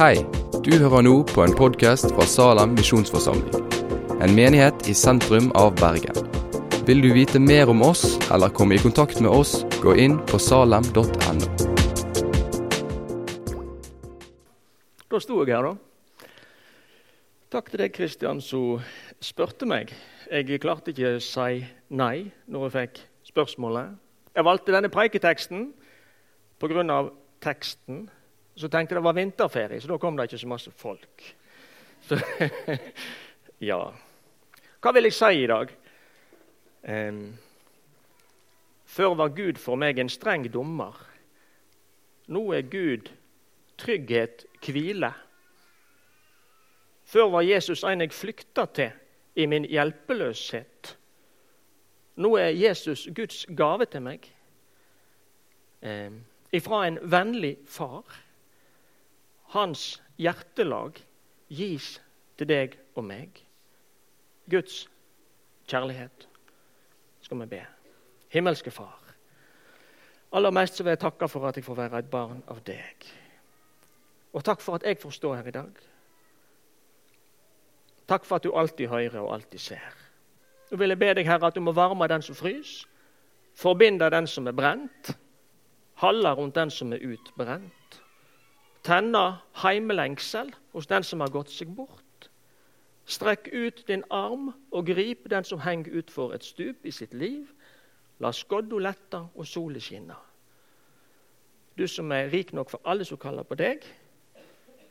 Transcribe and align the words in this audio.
Hei, 0.00 0.14
du 0.64 0.70
hører 0.80 1.02
nå 1.04 1.10
på 1.28 1.42
en 1.44 1.52
podkast 1.52 2.06
fra 2.14 2.24
Salem 2.24 2.70
misjonsforsamling. 2.72 3.66
En 4.24 4.32
menighet 4.32 4.86
i 4.88 4.94
sentrum 4.96 5.50
av 5.60 5.74
Bergen. 5.76 6.16
Vil 6.88 7.02
du 7.04 7.10
vite 7.12 7.36
mer 7.36 7.68
om 7.68 7.82
oss 7.84 8.14
eller 8.32 8.48
komme 8.48 8.78
i 8.78 8.80
kontakt 8.80 9.18
med 9.20 9.28
oss, 9.28 9.58
gå 9.82 9.92
inn 10.00 10.14
på 10.30 10.38
salem.no. 10.40 11.04
Da 15.12 15.20
sto 15.20 15.36
jeg 15.42 15.52
her, 15.52 15.68
da. 15.68 16.30
Takk 17.52 17.68
til 17.68 17.82
deg, 17.82 17.92
Kristian, 17.92 18.40
som 18.40 18.80
spurte 19.20 19.68
meg. 19.68 19.92
Jeg 20.32 20.62
klarte 20.64 20.94
ikke 20.94 21.18
å 21.18 21.20
si 21.26 21.58
nei 21.92 22.30
når 22.48 22.64
jeg 22.70 22.76
fikk 22.78 23.02
spørsmålet. 23.34 24.00
Jeg 24.32 24.48
valgte 24.48 24.78
denne 24.78 24.88
preiketeksten 24.96 25.68
pga. 26.56 27.02
teksten. 27.44 28.08
Så 28.60 28.68
tenkte 28.68 28.92
jeg 28.92 29.00
det 29.00 29.06
var 29.06 29.16
vinterferie, 29.16 29.80
så 29.80 29.88
da 29.88 29.96
kom 29.98 30.18
det 30.18 30.28
ikke 30.28 30.38
så 30.42 30.48
masse 30.50 30.70
folk. 30.76 31.22
Så, 32.04 32.18
ja. 33.70 33.78
Hva 34.80 34.92
vil 34.92 35.08
jeg 35.08 35.16
si 35.16 35.30
i 35.40 35.46
dag? 35.48 35.72
Um, 36.84 37.22
før 38.84 39.16
var 39.16 39.32
Gud 39.36 39.60
for 39.60 39.80
meg 39.80 39.98
en 40.00 40.12
streng 40.12 40.44
dommer. 40.52 40.96
Nå 42.28 42.44
er 42.52 42.68
Gud 42.68 43.08
trygghet, 43.80 44.44
hvile. 44.60 45.12
Før 47.08 47.30
var 47.32 47.48
Jesus 47.48 47.84
en 47.84 48.04
jeg 48.04 48.12
flykta 48.12 48.66
til 48.76 48.92
i 49.40 49.46
min 49.48 49.64
hjelpeløshet. 49.64 50.96
Nå 52.20 52.34
er 52.36 52.52
Jesus 52.52 53.08
Guds 53.16 53.46
gave 53.56 53.88
til 53.88 54.04
meg. 54.04 54.26
Eh, 55.80 56.12
ifra 56.52 56.84
en 56.86 56.98
vennlig 57.02 57.56
far. 57.66 58.04
Hans 59.50 60.00
hjertelag 60.20 61.00
gis 61.50 61.96
til 62.38 62.48
deg 62.50 62.76
og 62.94 63.04
meg. 63.08 63.40
Guds 64.50 64.84
kjærlighet 65.70 66.26
skal 67.24 67.42
vi 67.42 67.46
be. 67.56 67.62
Himmelske 68.30 68.70
Far. 68.70 68.98
Aller 70.32 70.54
mest 70.54 70.78
så 70.78 70.84
vil 70.86 70.94
jeg 70.94 71.02
takke 71.02 71.28
for 71.28 71.48
at 71.48 71.56
jeg 71.58 71.66
får 71.66 71.78
være 71.80 71.98
et 71.98 72.10
barn 72.10 72.42
av 72.48 72.60
deg. 72.66 73.06
Og 74.32 74.44
takk 74.46 74.62
for 74.62 74.78
at 74.78 74.86
jeg 74.86 75.00
får 75.02 75.16
stå 75.16 75.32
her 75.34 75.48
i 75.50 75.54
dag. 75.54 75.80
Takk 78.10 78.24
for 78.26 78.38
at 78.38 78.46
du 78.46 78.54
alltid 78.54 78.88
hører 78.90 79.18
og 79.18 79.34
alltid 79.34 79.58
ser. 79.58 79.96
Nå 80.70 80.78
vil 80.78 80.94
jeg 80.94 80.98
be 80.98 81.10
deg, 81.18 81.26
Herre, 81.26 81.50
at 81.50 81.58
du 81.58 81.62
må 81.62 81.74
varme 81.74 82.06
den 82.10 82.22
som 82.22 82.38
fryser, 82.38 82.86
forbinde 83.58 84.10
den 84.10 84.26
som 84.30 84.46
er 84.46 84.54
brent, 84.54 85.10
holde 85.98 86.30
rundt 86.38 86.54
den 86.54 86.70
som 86.70 86.92
er 86.94 87.02
utbrent, 87.02 87.99
tenne 88.90 89.38
heimelengsel 89.62 90.50
hos 90.72 90.88
den 90.90 91.04
som 91.06 91.20
har 91.22 91.30
gått 91.30 91.52
seg 91.54 91.70
bort. 91.76 92.26
Strekk 93.10 93.50
ut 93.52 93.84
din 93.88 94.02
arm 94.10 94.50
og 94.70 94.86
grip 94.86 95.28
den 95.30 95.46
som 95.46 95.62
henger 95.62 96.00
utfor 96.00 96.34
et 96.34 96.46
stup 96.46 96.86
i 96.86 96.94
sitt 96.94 97.14
liv. 97.14 97.46
La 98.20 98.32
skodda 98.34 98.78
lette 98.82 99.22
og 99.34 99.46
sola 99.46 99.80
skinne. 99.82 100.16
Du 101.78 101.86
som 101.88 102.10
er 102.12 102.30
rik 102.32 102.52
nok 102.52 102.70
for 102.70 102.82
alle 102.84 103.06
som 103.06 103.18
kaller 103.18 103.46
på 103.46 103.56
deg. 103.58 103.86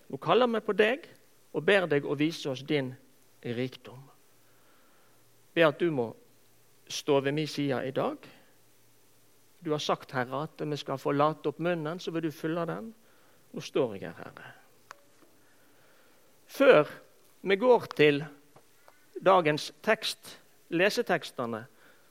Nå 0.09 0.17
kaller 0.17 0.47
vi 0.47 0.63
på 0.66 0.73
deg 0.73 1.06
og 1.53 1.66
ber 1.66 1.88
deg 1.91 2.06
å 2.06 2.17
vise 2.17 2.50
oss 2.50 2.63
din 2.63 2.94
rikdom. 3.44 4.00
Be 5.53 5.66
at 5.67 5.80
du 5.80 5.91
må 5.91 6.09
stå 6.89 7.19
ved 7.19 7.36
min 7.36 7.47
side 7.47 7.84
i 7.88 7.91
dag. 7.91 8.17
Du 9.59 9.72
har 9.72 9.84
sagt, 9.84 10.11
Herre, 10.16 10.47
at 10.47 10.63
vi 10.66 10.78
skal 10.80 10.97
forlate 10.97 11.52
opp 11.52 11.59
munnen, 11.59 12.00
så 12.00 12.11
vil 12.16 12.23
du 12.23 12.31
fylle 12.31 12.66
den. 12.66 12.94
Nå 13.52 13.61
står 13.61 13.95
jeg 13.97 14.09
her, 14.09 14.17
Herre. 14.17 14.52
Før 16.50 16.89
vi 17.42 17.56
går 17.56 17.86
til 17.95 18.23
dagens 19.25 19.72
tekst, 19.83 20.40
lesetekstene, 20.69 21.66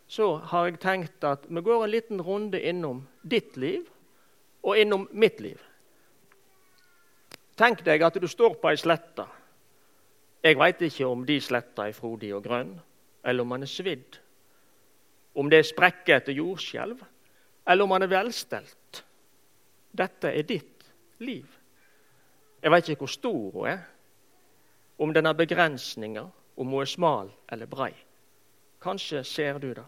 så 0.09 0.37
har 0.51 0.67
jeg 0.67 0.81
tenkt 0.81 1.25
at 1.25 1.45
vi 1.49 1.63
går 1.63 1.85
en 1.85 1.91
liten 1.91 2.21
runde 2.23 2.61
innom 2.61 3.03
ditt 3.23 3.57
liv 3.57 3.85
og 4.63 4.79
innom 4.79 5.09
mitt 5.13 5.41
liv. 5.41 5.59
Tenk 7.59 7.83
deg 7.85 8.03
at 8.07 8.17
du 8.21 8.27
står 8.31 8.57
på 8.63 8.71
ei 8.71 8.79
slette. 8.79 9.27
Jeg 10.43 10.59
veit 10.59 10.83
ikke 10.87 11.07
om 11.11 11.25
de 11.27 11.41
sletta 11.43 11.89
er 11.89 11.97
frodig 11.97 12.31
og 12.35 12.45
grønn, 12.47 12.77
eller 13.27 13.43
om 13.43 13.53
man 13.53 13.67
er 13.67 13.71
svidd. 13.71 14.21
Om 15.35 15.51
det 15.51 15.59
er 15.59 15.67
sprekker 15.67 16.21
etter 16.21 16.37
jordskjelv, 16.39 17.03
eller 17.67 17.85
om 17.85 17.93
man 17.93 18.07
er 18.07 18.13
velstelt. 18.13 19.03
Dette 19.99 20.31
er 20.31 20.47
ditt 20.47 20.78
liv. 21.19 21.47
Jeg 22.63 22.73
vet 22.73 22.89
ikke 22.89 23.07
hvor 23.07 23.13
stor 23.13 23.51
hun 23.55 23.69
er, 23.71 23.85
om 24.99 25.15
den 25.15 25.25
har 25.25 25.39
begrensninger, 25.39 26.27
om 26.57 26.67
hun 26.67 26.83
er 26.83 26.91
smal 26.91 27.31
eller 27.53 27.71
brei. 27.71 27.93
Kanskje 28.83 29.25
ser 29.25 29.59
du 29.59 29.71
det. 29.75 29.87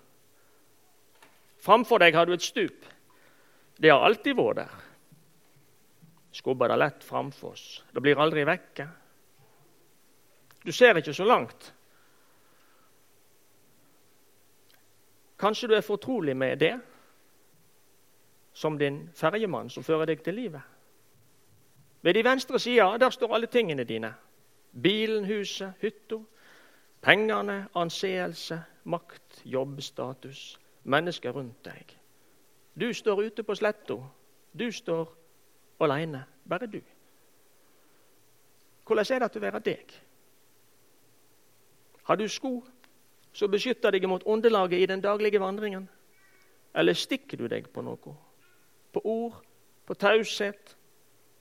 Framfor 1.61 1.99
deg 1.99 2.15
har 2.15 2.27
du 2.27 2.33
et 2.33 2.43
stup. 2.43 2.87
Det 3.77 3.91
har 3.91 4.05
alltid 4.07 4.37
vært 4.39 4.63
der. 4.63 4.79
Skubber 6.33 6.71
det 6.71 6.79
lett 6.79 7.05
framfor 7.05 7.57
oss. 7.57 7.83
Det 7.93 8.03
blir 8.03 8.21
aldri 8.23 8.45
vekke. 8.47 8.87
Du 10.63 10.73
ser 10.73 10.99
ikke 11.01 11.15
så 11.17 11.27
langt. 11.27 11.73
Kanskje 15.41 15.71
du 15.71 15.75
er 15.75 15.85
fortrolig 15.85 16.37
med 16.37 16.59
det 16.61 16.75
som 18.53 18.77
din 18.79 19.07
ferjemann 19.17 19.71
som 19.73 19.85
fører 19.85 20.11
deg 20.11 20.23
til 20.25 20.37
livet. 20.37 20.70
Ved 22.03 22.15
de 22.15 22.25
venstre 22.25 22.59
sida 22.59 22.97
der 23.01 23.11
står 23.11 23.35
alle 23.35 23.47
tingene 23.47 23.85
dine. 23.85 24.15
Bilen, 24.83 25.25
huset, 25.25 25.73
hytta, 25.81 26.17
pengene, 27.03 27.67
anseelse, 27.75 28.63
makt, 28.85 29.43
jobbstatus, 29.45 30.61
mennesker 30.85 31.31
rundt 31.31 31.65
deg. 31.65 31.97
Du 32.81 32.93
står 32.95 33.23
ute 33.23 33.43
på 33.43 33.55
sletta. 33.55 33.97
Du 34.59 34.73
står 34.73 35.17
aleine. 35.81 36.25
Bare 36.49 36.67
du. 36.67 36.81
Hvordan 38.87 39.07
er 39.15 39.23
det 39.29 39.37
å 39.37 39.41
være 39.41 39.61
deg? 39.63 39.93
Har 42.03 42.17
du 42.17 42.27
sko 42.29 42.57
som 43.33 43.51
beskytter 43.51 43.95
deg 43.95 44.09
mot 44.09 44.25
underlaget 44.27 44.81
i 44.83 44.87
den 44.91 45.01
daglige 45.01 45.41
vandringen? 45.41 45.89
Eller 46.75 46.95
stikker 46.99 47.39
du 47.39 47.47
deg 47.47 47.69
på 47.71 47.85
noe? 47.87 48.15
På 48.93 49.03
ord, 49.05 49.37
på 49.87 49.95
taushet, 49.95 50.75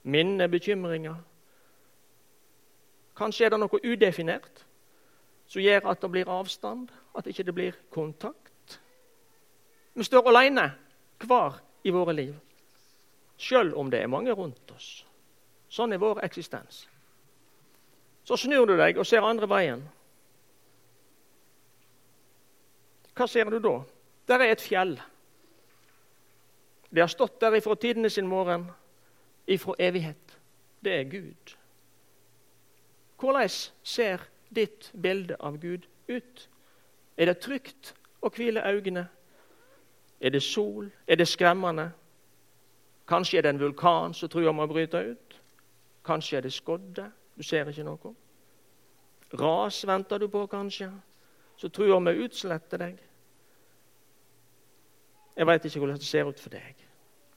minne, 0.02 0.48
bekymringer? 0.48 1.16
Kanskje 3.16 3.46
er 3.46 3.52
det 3.52 3.60
noe 3.60 3.80
udefinert 3.84 4.64
som 5.50 5.62
gjør 5.62 5.90
at 5.90 6.00
det 6.00 6.10
blir 6.12 6.30
avstand, 6.30 6.88
at 7.16 7.26
det 7.26 7.34
ikke 7.34 7.52
blir 7.52 7.78
kontakt. 7.90 8.78
Vi 9.94 10.06
står 10.06 10.30
alene 10.30 10.70
hver 11.26 11.58
i 11.84 11.92
våre 11.92 12.14
liv, 12.14 12.34
sjøl 13.36 13.74
om 13.74 13.90
det 13.90 14.02
er 14.04 14.12
mange 14.12 14.32
rundt 14.32 14.70
oss. 14.76 15.02
Sånn 15.70 15.92
er 15.92 16.02
vår 16.02 16.22
eksistens. 16.24 16.84
Så 18.24 18.38
snur 18.38 18.66
du 18.68 18.76
deg 18.78 18.98
og 18.98 19.06
ser 19.06 19.26
andre 19.26 19.48
veien. 19.50 19.82
Hva 23.16 23.26
ser 23.28 23.50
du 23.50 23.58
da? 23.60 23.80
Der 24.30 24.44
er 24.44 24.54
et 24.54 24.62
fjell. 24.62 24.94
Det 26.90 27.02
har 27.02 27.10
stått 27.10 27.40
der 27.42 27.58
ifra 27.58 27.74
tidene 27.74 28.10
sin 28.10 28.28
morgen, 28.30 28.68
ifra 29.46 29.74
evighet. 29.78 30.38
Det 30.84 30.92
er 30.92 31.04
Gud. 31.04 31.56
Hvordan 33.20 33.48
ser 33.82 34.18
ditt 34.56 34.92
bilde 35.02 35.36
av 35.40 35.58
Gud 35.60 35.86
ut? 36.08 36.48
Er 37.16 37.26
det 37.26 37.38
trygt 37.38 37.94
å 38.22 38.30
hvile 38.32 38.64
øynene? 38.64 39.08
Er 40.20 40.30
det 40.30 40.42
sol? 40.42 40.90
Er 41.06 41.16
det 41.16 41.28
skremmende? 41.28 41.90
Kanskje 43.08 43.38
er 43.38 43.42
det 43.42 43.50
en 43.50 43.60
vulkan 43.60 44.14
som 44.14 44.28
truer 44.28 44.52
med 44.52 44.64
å 44.64 44.72
bryte 44.72 45.00
ut? 45.12 45.36
Kanskje 46.04 46.36
er 46.36 46.46
det 46.46 46.52
skodde? 46.52 47.10
Du 47.36 47.42
ser 47.42 47.68
ikke 47.68 47.84
noe. 47.84 48.14
Ras 49.40 49.84
venter 49.86 50.18
du 50.18 50.28
på, 50.28 50.46
kanskje, 50.46 50.90
som 51.56 51.70
truer 51.70 52.00
med 52.00 52.16
å 52.16 52.26
utslette 52.26 52.78
deg. 52.80 52.96
Jeg 55.36 55.46
veit 55.46 55.64
ikke 55.64 55.80
hvordan 55.80 56.00
det 56.00 56.08
ser 56.08 56.28
ut 56.28 56.40
for 56.40 56.52
deg. 56.52 56.86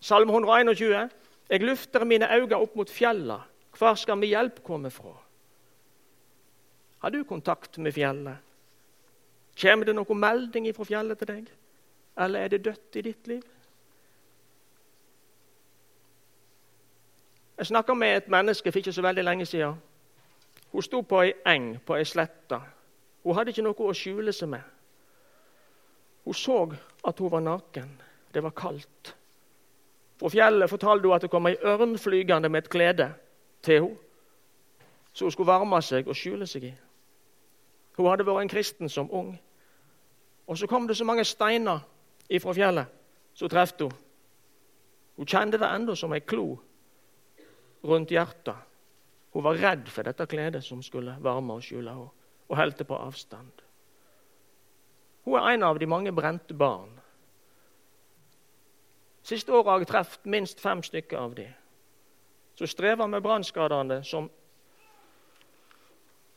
Salme 0.03 0.33
121. 0.33 1.11
Jeg 1.53 1.61
lufter 1.61 2.01
mine 2.03 2.25
øyne 2.33 2.57
opp 2.57 2.75
mot 2.75 2.89
fjella. 2.89 3.37
Hvor 3.77 3.93
skal 3.95 4.17
min 4.17 4.29
hjelp 4.29 4.63
komme 4.63 4.89
fra? 4.89 5.13
Har 6.97 7.09
du 7.09 7.23
kontakt 7.23 7.77
med 7.77 7.93
fjellet? 7.93 8.37
Kommer 9.61 9.85
det 9.85 9.93
noen 9.93 10.19
melding 10.19 10.69
fra 10.73 10.87
fjellet 10.87 11.19
til 11.21 11.29
deg? 11.29 11.51
Eller 12.17 12.39
er 12.39 12.47
det 12.47 12.63
dødt 12.65 12.97
i 12.97 13.05
ditt 13.05 13.27
liv? 13.27 13.43
Jeg 17.57 17.69
snakka 17.69 17.93
med 17.93 18.17
et 18.17 18.27
menneske 18.33 18.71
for 18.71 18.81
ikke 18.81 18.93
så 18.93 19.05
veldig 19.05 19.23
lenge 19.23 19.45
siden. 19.45 19.77
Hun 20.71 20.81
sto 20.81 21.01
på 21.05 21.21
ei 21.21 21.33
eng 21.53 21.75
på 21.85 21.99
ei 21.99 22.05
slette. 22.05 22.57
Hun 23.23 23.37
hadde 23.37 23.53
ikke 23.53 23.65
noe 23.67 23.91
å 23.91 23.93
skjule 23.93 24.33
seg 24.33 24.49
med. 24.55 24.63
Hun 26.25 26.33
så 26.33 26.63
at 27.05 27.19
hun 27.19 27.31
var 27.31 27.45
naken. 27.45 27.93
Det 28.33 28.41
var 28.43 28.57
kaldt. 28.57 29.13
Fra 30.23 30.29
fjellet 30.31 30.69
fortalte 30.71 31.07
hun 31.07 31.15
at 31.17 31.21
det 31.25 31.29
kom 31.33 31.49
ei 31.49 31.57
ørn 31.67 31.97
flygende 31.99 32.47
med 32.49 32.63
et 32.63 32.69
klede 32.71 33.09
til 33.61 33.81
henne. 33.81 33.97
som 35.13 35.25
hun 35.25 35.31
skulle 35.31 35.47
varme 35.47 35.81
seg 35.81 36.07
og 36.07 36.15
skjule 36.15 36.47
seg 36.47 36.63
i. 36.63 36.73
Hun 37.97 38.07
hadde 38.09 38.25
vært 38.25 38.41
en 38.41 38.49
kristen 38.49 38.89
som 38.89 39.11
ung. 39.11 39.35
Og 40.47 40.57
så 40.57 40.67
kom 40.67 40.87
det 40.87 40.97
så 40.97 41.05
mange 41.05 41.23
steiner 41.23 41.83
ifra 42.29 42.53
fjellet 42.53 42.85
så 43.33 43.47
traff 43.47 43.73
hun. 43.79 43.91
Hun 45.17 45.25
kjente 45.25 45.57
det 45.57 45.67
ennå 45.67 45.95
som 45.95 46.13
ei 46.13 46.21
klo 46.21 46.57
rundt 47.83 48.09
hjertet. 48.09 48.55
Hun 49.33 49.43
var 49.43 49.59
redd 49.59 49.87
for 49.89 50.03
dette 50.03 50.25
kledet 50.25 50.63
som 50.63 50.81
skulle 50.81 51.17
varme 51.19 51.53
og 51.53 51.63
skjule 51.63 51.91
henne, 51.91 52.09
og 52.47 52.57
holdt 52.57 52.77
det 52.77 52.87
på 52.87 52.95
avstand. 52.95 53.51
Hun 55.25 55.35
er 55.35 55.53
en 55.53 55.63
av 55.63 55.79
de 55.79 55.85
mange 55.85 56.11
brente 56.11 56.53
barn. 56.53 57.02
Siste 59.23 59.53
året 59.53 59.71
har 59.71 59.79
jeg 59.79 59.87
truffet 59.87 60.25
minst 60.25 60.61
fem 60.61 60.83
stykker 60.83 61.17
av 61.17 61.35
dem 61.35 61.53
som 62.55 62.67
strever 62.67 63.07
med 63.07 63.21
brannskadene, 63.21 64.03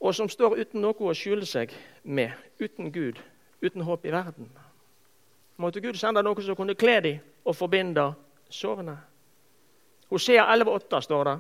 og 0.01 0.15
som 0.15 0.29
står 0.29 0.57
uten 0.57 0.81
noe 0.81 1.11
å 1.11 1.15
skjule 1.17 1.45
seg 1.45 1.75
med, 2.03 2.33
uten 2.61 2.89
Gud, 2.93 3.21
uten 3.61 3.85
håp 3.85 4.07
i 4.07 4.15
verden. 4.15 4.49
Måtte 5.57 5.81
Gud 5.81 5.97
sende 6.01 6.23
noe 6.25 6.43
som 6.45 6.57
kunne 6.57 6.77
kle 6.77 7.01
dem 7.05 7.21
og 7.45 7.57
forbinde 7.57 8.11
sårene. 8.49 8.97
Hosea 10.09 10.47
11,8 10.55 11.01
står 11.05 11.25
det. 11.25 11.37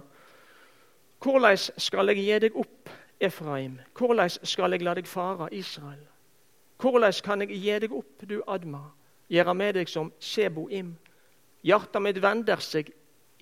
Hvordan 1.22 1.56
skal 1.56 2.12
jeg 2.12 2.24
gi 2.24 2.38
deg 2.46 2.56
opp, 2.56 2.90
Efraim? 3.20 3.78
Hvordan 3.96 4.30
skal 4.30 4.72
jeg 4.76 4.84
la 4.84 4.94
deg 4.94 5.08
fare, 5.08 5.48
Israel? 5.52 6.02
Hvordan 6.80 7.12
kan 7.24 7.40
jeg 7.40 7.56
gi 7.56 7.78
deg 7.86 7.92
opp, 7.92 8.28
du 8.28 8.42
Adma, 8.46 8.82
gjøre 9.28 9.54
med 9.54 9.74
deg 9.78 9.88
som 9.88 10.12
Seboim? 10.20 10.96
Hjertet 11.66 12.02
mitt 12.02 12.18
vender 12.22 12.60
seg 12.62 12.92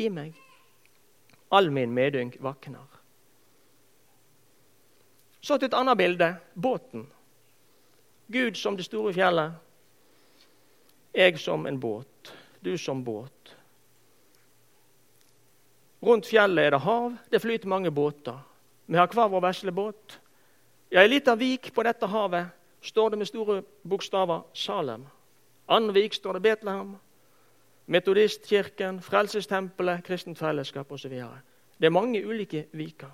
i 0.00 0.08
meg, 0.08 0.32
all 1.52 1.68
min 1.70 1.92
medynk 1.92 2.38
vakner. 2.42 2.86
Så 5.44 5.58
til 5.58 5.68
et 5.68 5.76
annet 5.76 5.98
bilde 6.00 6.30
båten. 6.54 7.04
Gud 8.32 8.56
som 8.56 8.78
det 8.78 8.86
store 8.88 9.12
fjellet, 9.12 9.52
jeg 11.14 11.36
som 11.38 11.66
en 11.68 11.76
båt, 11.80 12.32
du 12.64 12.72
som 12.80 13.04
båt. 13.04 13.52
Rundt 16.04 16.26
fjellet 16.26 16.64
er 16.64 16.74
det 16.74 16.82
hav, 16.84 17.12
det 17.30 17.42
flyter 17.44 17.68
mange 17.68 17.92
båter. 17.92 18.40
Vi 18.86 18.96
har 18.96 19.08
hver 19.12 19.28
vår 19.28 19.44
vesle 19.44 19.72
båt. 19.72 20.18
I 20.92 20.98
ei 21.00 21.08
lita 21.08 21.36
vik 21.36 21.70
på 21.74 21.84
dette 21.84 22.08
havet 22.08 22.48
står 22.84 23.10
det 23.10 23.20
med 23.20 23.28
store 23.28 23.62
bokstaver 23.82 24.42
Salem. 24.52 25.06
Andvik 25.68 26.14
står 26.14 26.36
det 26.36 26.42
Betlehem. 26.44 26.96
Metodistkirken, 27.86 29.00
Frelsestempelet, 29.00 30.04
Kristent 30.04 30.38
Fellesskap 30.38 30.92
osv. 30.92 31.12
Det 31.80 31.86
er 31.86 31.90
mange 31.90 32.26
ulike 32.26 32.66
viker. 32.72 33.10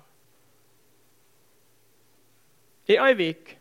I 2.87 2.97
Eivik, 2.97 3.57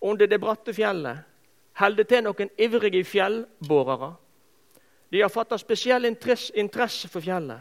under 0.00 0.26
det 0.26 0.40
bratte 0.40 0.74
fjellet, 0.74 1.18
holder 1.78 2.04
til 2.04 2.24
noen 2.24 2.50
ivrige 2.58 3.04
fjellborere. 3.04 4.12
De 5.12 5.20
har 5.20 5.32
fatta 5.32 5.56
spesiell 5.58 6.04
interesse 6.04 7.08
for 7.08 7.24
fjellet, 7.24 7.60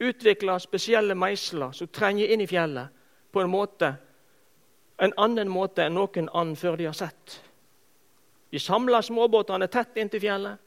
utvikla 0.00 0.58
spesielle 0.58 1.14
meisler 1.14 1.72
som 1.72 1.88
trenger 1.88 2.32
inn 2.32 2.42
i 2.42 2.50
fjellet 2.50 2.90
på 3.32 3.42
en 3.42 3.50
måte 3.50 3.94
en 4.98 5.14
annen 5.18 5.50
måte 5.50 5.82
enn 5.82 5.96
noen 5.96 6.28
annen 6.32 6.56
før 6.56 6.76
de 6.78 6.86
har 6.86 6.96
sett. 6.96 7.40
De 8.50 8.60
samler 8.62 9.02
småbåtene 9.02 9.66
tett 9.68 9.96
inntil 9.98 10.22
fjellet, 10.22 10.60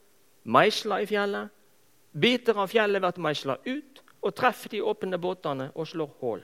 meisler 0.48 1.04
i 1.04 1.08
fjellet. 1.08 1.54
Biter 2.12 2.56
av 2.56 2.70
fjellet 2.72 3.04
blir 3.04 3.22
meisla 3.22 3.58
ut 3.66 4.02
og 4.22 4.34
treffer 4.34 4.72
de 4.72 4.82
åpne 4.82 5.20
båtene 5.20 5.68
og 5.74 5.86
slår 5.86 6.10
hull. 6.22 6.42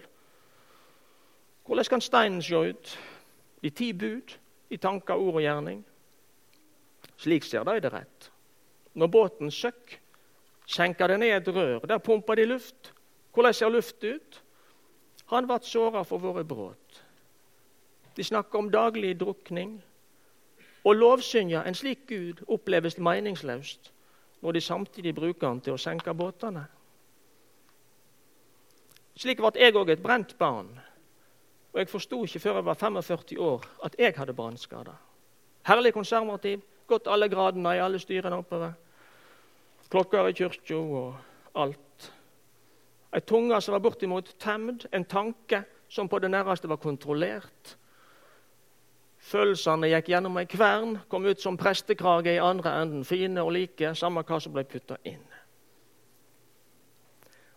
Hvordan 1.65 1.91
kan 1.91 2.05
steinen 2.05 2.43
se 2.43 2.61
ut? 2.71 2.99
I 3.65 3.71
ti 3.71 3.93
bud 3.97 4.35
i 4.71 4.77
tanker, 4.77 5.17
ord 5.17 5.41
og 5.41 5.43
gjerning. 5.43 5.81
Slik 7.17 7.45
ser 7.45 7.65
de 7.65 7.81
det 7.81 7.93
rett. 7.93 8.31
Når 8.95 9.09
båten 9.09 9.51
søkk, 9.51 9.99
skjenker 10.67 11.09
det 11.09 11.19
ned 11.23 11.37
et 11.39 11.49
rør. 11.49 11.87
Der 11.89 11.99
pumper 11.99 12.37
de 12.37 12.45
luft. 12.45 12.93
Hvordan 13.33 13.55
ser 13.55 13.73
luft 13.73 14.05
ut? 14.05 14.43
Han 15.33 15.49
ble 15.49 15.59
såra 15.65 16.05
for 16.05 16.21
våre 16.21 16.45
brudd. 16.45 17.01
De 18.15 18.25
snakker 18.25 18.59
om 18.59 18.71
daglig 18.71 19.17
drukning. 19.21 19.79
Å 20.85 20.93
lovsynge 20.93 21.63
en 21.65 21.77
slik 21.77 22.07
Gud 22.09 22.43
oppleves 22.47 22.99
meningsløst 22.99 23.91
når 24.45 24.53
de 24.53 24.61
samtidig 24.61 25.15
bruker 25.17 25.49
han 25.49 25.63
til 25.65 25.77
å 25.77 25.81
senke 25.81 26.13
båtene. 26.13 26.67
Slik 29.17 29.41
ble 29.41 29.55
jeg 29.57 29.77
òg 29.79 29.95
et 29.95 30.03
brent 30.03 30.35
barn. 30.39 30.69
Og 31.73 31.81
jeg 31.81 31.91
forsto 31.91 32.21
ikke 32.27 32.43
før 32.43 32.59
jeg 32.61 32.67
var 32.67 32.79
45 32.79 33.39
år 33.41 33.65
at 33.87 33.97
jeg 33.99 34.15
hadde 34.17 34.37
brannskader. 34.37 34.97
Herlig 35.65 35.95
konservativ, 35.95 36.61
gått 36.87 37.09
alle 37.09 37.31
gradene 37.33 37.73
i 37.75 37.81
alle 37.81 37.99
styrene 37.99 38.43
oppover. 38.43 38.75
Klokker 39.91 40.29
i 40.29 40.37
kirka 40.37 40.77
og 40.77 41.15
alt. 41.55 42.11
Ei 43.15 43.23
tunge 43.23 43.61
som 43.63 43.73
var 43.73 43.83
bortimot 43.83 44.35
temd, 44.43 44.89
en 44.93 45.07
tanke 45.07 45.63
som 45.89 46.09
på 46.11 46.19
det 46.19 46.31
nærmeste 46.31 46.69
var 46.69 46.83
kontrollert. 46.83 47.77
Følelsene 49.25 49.89
gikk 49.89 50.11
gjennom 50.13 50.37
ei 50.37 50.49
kvern, 50.49 50.99
kom 51.09 51.25
ut 51.25 51.41
som 51.41 51.57
prestekrage 51.57 52.35
i 52.35 52.43
andre 52.43 52.75
enden. 52.83 53.05
Fine 53.09 53.41
og 53.43 53.55
like, 53.57 53.95
samme 53.97 54.21
hva 54.21 54.41
som 54.41 54.53
ble 54.53 54.67
putta 54.69 54.99
inn. 55.09 55.23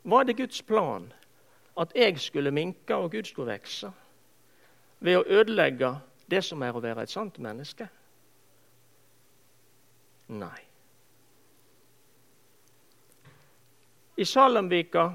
Var 0.08 0.24
det 0.24 0.38
Guds 0.38 0.62
plan 0.64 1.10
at 1.78 1.92
jeg 1.96 2.20
skulle 2.24 2.54
minke 2.56 2.96
og 2.96 3.12
Gud 3.12 3.28
skulle 3.28 3.58
vokse? 3.58 3.92
Ved 5.04 5.20
å 5.20 5.26
ødelegge 5.28 5.92
det 6.32 6.40
som 6.48 6.64
er 6.64 6.76
å 6.76 6.82
være 6.82 7.04
et 7.04 7.12
sant 7.12 7.36
menneske? 7.44 7.90
Nei. 10.32 10.64
I 14.18 14.26
Salemvika 14.26 15.10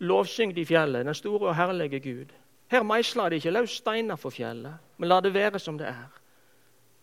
lovsyng 0.00 0.54
de 0.54 0.64
fjellet, 0.64 1.04
den 1.06 1.14
store 1.14 1.50
og 1.50 1.56
herlige 1.58 2.00
Gud. 2.00 2.32
Her 2.70 2.82
meisler 2.82 3.28
de 3.28 3.40
ikke 3.40 3.50
løs 3.50 3.70
steiner 3.80 4.16
for 4.16 4.30
fjellet, 4.30 4.74
men 4.98 5.08
la 5.08 5.20
det 5.20 5.34
være 5.34 5.58
som 5.58 5.78
det 5.78 5.88
er. 5.90 6.20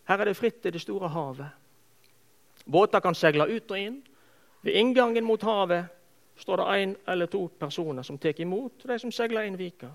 Her 0.07 0.21
er 0.23 0.25
det 0.25 0.37
fritt 0.37 0.65
i 0.65 0.71
det 0.71 0.81
store 0.81 1.09
havet. 1.09 1.49
Båter 2.71 2.99
kan 2.99 3.15
seile 3.15 3.47
ut 3.47 3.71
og 3.71 3.79
inn. 3.79 3.97
Ved 4.63 4.73
inngangen 4.79 5.25
mot 5.27 5.43
havet 5.43 5.87
står 6.37 6.57
det 6.57 6.67
én 6.83 6.95
eller 7.07 7.25
to 7.25 7.47
personer 7.59 8.03
som 8.03 8.17
tar 8.17 8.39
imot 8.41 8.87
de 8.87 8.99
som 8.99 9.11
seiler 9.11 9.41
inn 9.41 9.57
vika. 9.57 9.89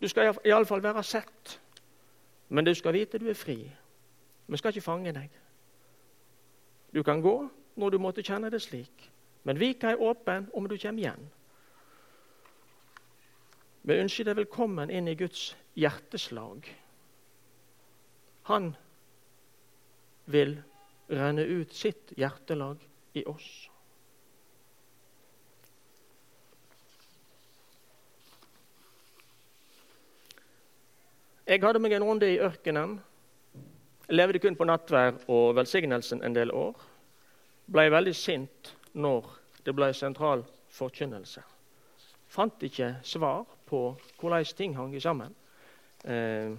Du 0.00 0.08
skal 0.08 0.34
iallfall 0.44 0.82
være 0.82 1.02
sett, 1.02 1.58
men 2.48 2.64
du 2.64 2.74
skal 2.74 2.92
vite 2.92 3.18
du 3.18 3.28
er 3.30 3.38
fri. 3.38 3.58
Vi 4.46 4.56
skal 4.56 4.70
ikke 4.70 4.84
fange 4.84 5.12
deg. 5.12 5.30
Du 6.94 7.02
kan 7.02 7.20
gå 7.20 7.48
når 7.76 7.90
du 7.90 7.98
måtte 7.98 8.22
kjenne 8.22 8.50
det 8.50 8.62
slik, 8.62 9.10
men 9.42 9.58
vika 9.58 9.90
er 9.90 10.02
åpen 10.02 10.50
om 10.54 10.68
du 10.68 10.76
kommer 10.76 11.02
igjen. 11.02 11.30
Vi 13.82 13.96
ønsker 13.98 14.28
deg 14.28 14.36
velkommen 14.38 14.90
inn 14.94 15.08
i 15.10 15.16
Guds 15.18 15.56
hjerteslag. 15.74 16.68
Han 18.46 18.68
vil 20.30 20.52
renne 21.10 21.42
ut 21.42 21.72
sitt 21.74 22.12
hjertelag 22.14 22.78
i 23.18 23.24
oss. 23.26 23.48
Jeg 31.50 31.58
hadde 31.64 31.80
meg 31.82 31.96
en 31.96 32.06
runde 32.06 32.28
i 32.30 32.38
ørkenen. 32.38 33.00
Jeg 34.06 34.14
levde 34.14 34.38
kun 34.44 34.54
på 34.60 34.68
nattvær 34.68 35.18
og 35.26 35.56
velsignelsen 35.58 36.22
en 36.22 36.36
del 36.38 36.54
år. 36.54 36.78
Ble 37.66 37.88
veldig 37.90 38.14
sint 38.14 38.70
når 38.94 39.26
det 39.66 39.74
ble 39.74 39.90
sentral 39.90 40.46
forkynnelse. 40.70 41.42
Fant 42.30 42.62
ikke 42.62 42.92
svar 43.02 43.42
på 43.72 43.82
hvordan 44.20 44.44
ting 44.56 44.76
hang 44.76 44.94
sammen. 45.00 45.34
Eh, 46.04 46.52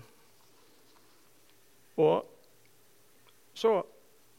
og 1.97 2.25
så 3.53 3.81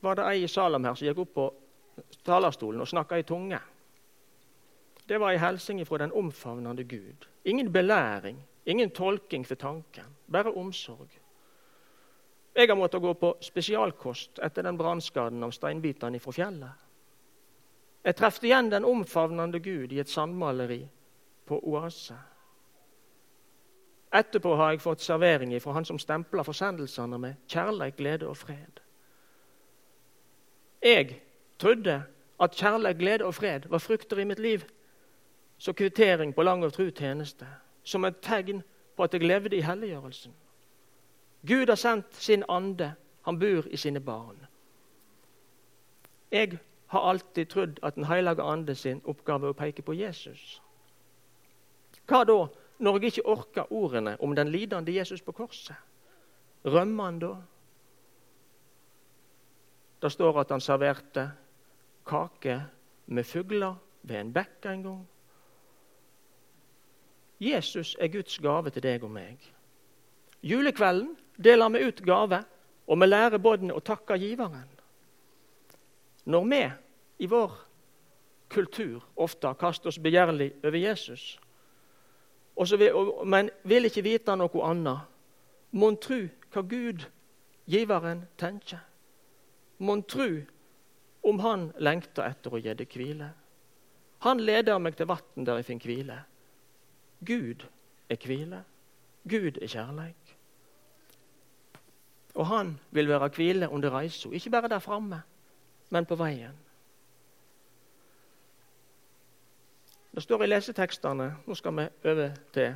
var 0.03 0.19
det 0.19 0.27
ei 0.33 0.43
i 0.45 0.49
Salem 0.51 0.85
her 0.85 0.97
som 0.99 1.07
gikk 1.07 1.23
opp 1.23 1.35
på 1.35 1.47
talerstolen 2.27 2.83
og 2.83 2.91
snakka 2.91 3.19
i 3.19 3.27
tunge. 3.27 3.61
Det 5.09 5.21
var 5.21 5.35
ei 5.35 5.39
hilsen 5.39 5.85
fra 5.87 6.01
den 6.03 6.13
omfavnende 6.13 6.85
Gud. 6.85 7.29
Ingen 7.45 7.73
belæring, 7.73 8.41
ingen 8.67 8.91
tolking 8.91 9.47
for 9.47 9.55
tanken, 9.55 10.17
bare 10.27 10.53
omsorg. 10.53 11.09
Jeg 12.55 12.69
har 12.69 12.77
måttet 12.77 13.03
gå 13.03 13.15
på 13.15 13.37
spesialkost 13.41 14.39
etter 14.39 14.63
den 14.63 14.79
brannskaden 14.79 15.43
av 15.43 15.53
steinbitene 15.53 16.21
fra 16.23 16.33
fjellet. 16.33 16.85
Jeg 18.05 18.17
traff 18.17 18.39
igjen 18.45 18.71
den 18.71 18.85
omfavnende 18.85 19.59
Gud 19.61 19.93
i 19.93 19.99
et 19.99 20.09
sandmaleri 20.09 20.83
på 21.47 21.59
Oase. 21.73 22.17
Etterpå 24.15 24.55
har 24.55 24.71
jeg 24.71 24.81
fått 24.81 25.03
servering 25.03 25.55
fra 25.63 25.73
han 25.75 25.85
som 25.85 25.99
stempler 25.99 26.47
forsendelsene 26.47 27.19
med 27.19 27.35
kjærleik, 27.51 27.97
glede 27.97 28.29
og 28.29 28.37
fred. 28.37 28.81
Jeg 30.83 31.21
trodde 31.59 32.03
at 32.41 32.55
kjærleik, 32.55 32.99
glede 32.99 33.25
og 33.25 33.35
fred 33.35 33.67
var 33.71 33.79
frukter 33.79 34.19
i 34.19 34.25
mitt 34.25 34.39
liv. 34.39 34.61
Så 35.59 35.73
kvittering 35.73 36.35
på 36.35 36.43
lang 36.43 36.65
og 36.65 36.73
tru 36.73 36.91
tjeneste. 36.91 37.47
som 37.85 38.05
et 38.05 38.21
tegn 38.23 38.63
på 38.97 39.03
at 39.03 39.13
jeg 39.13 39.23
levde 39.23 39.57
i 39.57 39.61
helliggjørelsen. 39.61 40.33
Gud 41.47 41.67
har 41.67 41.75
sendt 41.75 42.15
sin 42.17 42.45
ande. 42.49 42.95
Han 43.23 43.39
bor 43.39 43.67
i 43.71 43.77
sine 43.77 44.01
barn. 44.01 44.47
Jeg 46.33 46.59
har 46.87 47.01
alltid 47.01 47.47
trodd 47.47 47.79
at 47.83 47.95
Den 47.95 48.05
hellige 48.05 48.43
ande 48.43 48.75
sin 48.75 49.03
oppgave 49.05 49.47
er 49.47 49.51
å 49.51 49.59
peke 49.59 49.83
på 49.83 49.93
Jesus. 49.93 50.63
Hva 52.07 52.25
da 52.25 52.47
når 52.79 52.99
jeg 52.99 53.05
ikke 53.05 53.27
orker 53.27 53.73
ordene 53.73 54.17
om 54.21 54.35
den 54.35 54.49
lidende 54.49 54.95
Jesus 54.95 55.23
på 55.23 55.33
korset? 55.33 55.77
Rømmer 56.65 57.05
han 57.05 57.19
da? 57.19 57.35
Det 60.03 60.13
står 60.13 60.41
at 60.41 60.51
han 60.51 60.61
serverte 60.61 61.31
kake 62.07 62.63
med 63.07 63.25
fugler 63.25 63.75
ved 64.03 64.21
en 64.21 64.33
bekk 64.33 64.67
en 64.69 64.83
gang. 64.83 65.03
Jesus 67.41 67.97
er 68.01 68.09
Guds 68.09 68.39
gave 68.39 68.71
til 68.71 68.83
deg 68.83 69.05
og 69.05 69.11
meg. 69.11 69.39
Julekvelden 70.45 71.17
deler 71.45 71.73
vi 71.73 71.87
ut 71.89 72.03
gave, 72.05 72.43
og 72.87 73.01
vi 73.01 73.07
lærer 73.07 73.39
både 73.39 73.73
å 73.73 73.81
takke 73.81 74.19
giveren. 74.21 74.69
Når 76.25 76.45
vi 76.49 76.61
i 77.25 77.29
vår 77.29 77.57
kultur 78.49 79.05
ofte 79.17 79.55
kaster 79.61 79.89
oss 79.89 79.99
begjærlig 79.99 80.53
over 80.65 80.79
Jesus, 80.79 81.39
vil, 82.57 83.13
men 83.25 83.51
vil 83.65 83.89
ikke 83.89 84.05
vite 84.07 84.37
noe 84.37 84.65
annet, 84.67 85.11
mon 85.73 85.97
tru 85.97 86.29
hva 86.55 86.63
Gud, 86.63 87.07
giveren, 87.67 88.27
tenker. 88.39 88.83
Mon 89.79 90.03
tru 90.03 90.45
om 91.25 91.41
han 91.41 91.73
lengter 91.83 92.29
etter 92.29 92.55
å 92.55 92.61
gi 92.61 92.75
det 92.77 92.87
hvile. 92.93 93.33
Han 94.25 94.41
leder 94.41 94.79
meg 94.79 94.97
til 94.97 95.09
vann 95.11 95.47
der 95.47 95.59
jeg 95.61 95.69
finner 95.69 95.91
hvile. 95.91 96.19
Gud 97.25 97.65
er 98.13 98.21
hvile. 98.21 98.63
Gud 99.29 99.59
er 99.61 99.71
kjærleik. 99.73 100.35
Og 102.35 102.47
han 102.51 102.75
vil 102.91 103.09
være 103.09 103.31
hvile 103.37 103.69
under 103.71 103.95
reisa, 103.95 104.29
ikke 104.29 104.51
bare 104.51 104.69
der 104.69 104.83
framme, 104.83 105.23
men 105.91 106.07
på 106.07 106.19
veien. 106.19 106.57
Det 110.15 110.23
står 110.23 110.45
i 110.45 110.47
lesetekstene 110.47 111.25
Nå 111.47 111.55
skal 111.55 111.77
vi 111.77 111.87
over 112.05 112.35
til 112.53 112.75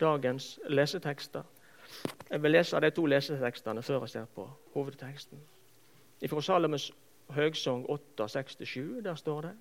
dagens 0.00 0.58
lesetekster. 0.68 1.42
Jeg 2.30 2.42
vil 2.42 2.50
lese 2.50 2.80
de 2.80 2.90
to 2.90 3.06
lesetekstene 3.06 3.82
før 3.82 4.00
jeg 4.00 4.08
ser 4.08 4.24
på 4.34 4.50
hovedteksten. 4.74 5.40
Fra 6.28 6.40
Salomes 6.42 6.92
høgsang 7.28 7.86
8,67, 7.90 8.80
der 9.04 9.14
står 9.14 9.40
det 9.40 9.54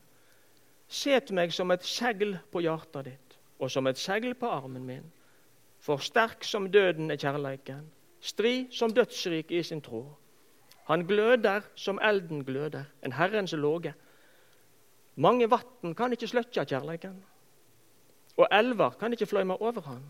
Set 0.87 1.31
meg 1.31 1.53
som 1.53 1.71
et 1.71 1.85
segl 1.87 2.35
på 2.51 2.61
hjertet 2.61 3.07
ditt, 3.07 3.37
og 3.59 3.71
som 3.71 3.87
et 3.87 3.97
segl 3.97 4.35
på 4.35 4.49
armen 4.51 4.83
min. 4.85 5.07
For 5.79 5.97
sterk 5.97 6.43
som 6.43 6.67
døden 6.71 7.11
er 7.11 7.17
kjærleiken, 7.17 7.87
stri 8.19 8.67
som 8.71 8.93
dødsrik 8.93 9.51
i 9.51 9.63
sin 9.63 9.81
tråd. 9.81 10.11
Han 10.85 11.07
gløder 11.07 11.61
som 11.75 11.99
elden 12.03 12.43
gløder, 12.45 12.83
en 13.03 13.13
Herrens 13.13 13.53
låge. 13.53 13.93
Mange 15.15 15.47
vann 15.49 15.95
kan 15.95 16.11
ikke 16.11 16.27
sløkke 16.27 16.65
kjærleiken, 16.65 17.23
og 18.37 18.47
elver 18.51 18.97
kan 18.99 19.13
ikke 19.13 19.25
fløyme 19.25 19.61
over 19.61 19.81
han. 19.81 20.03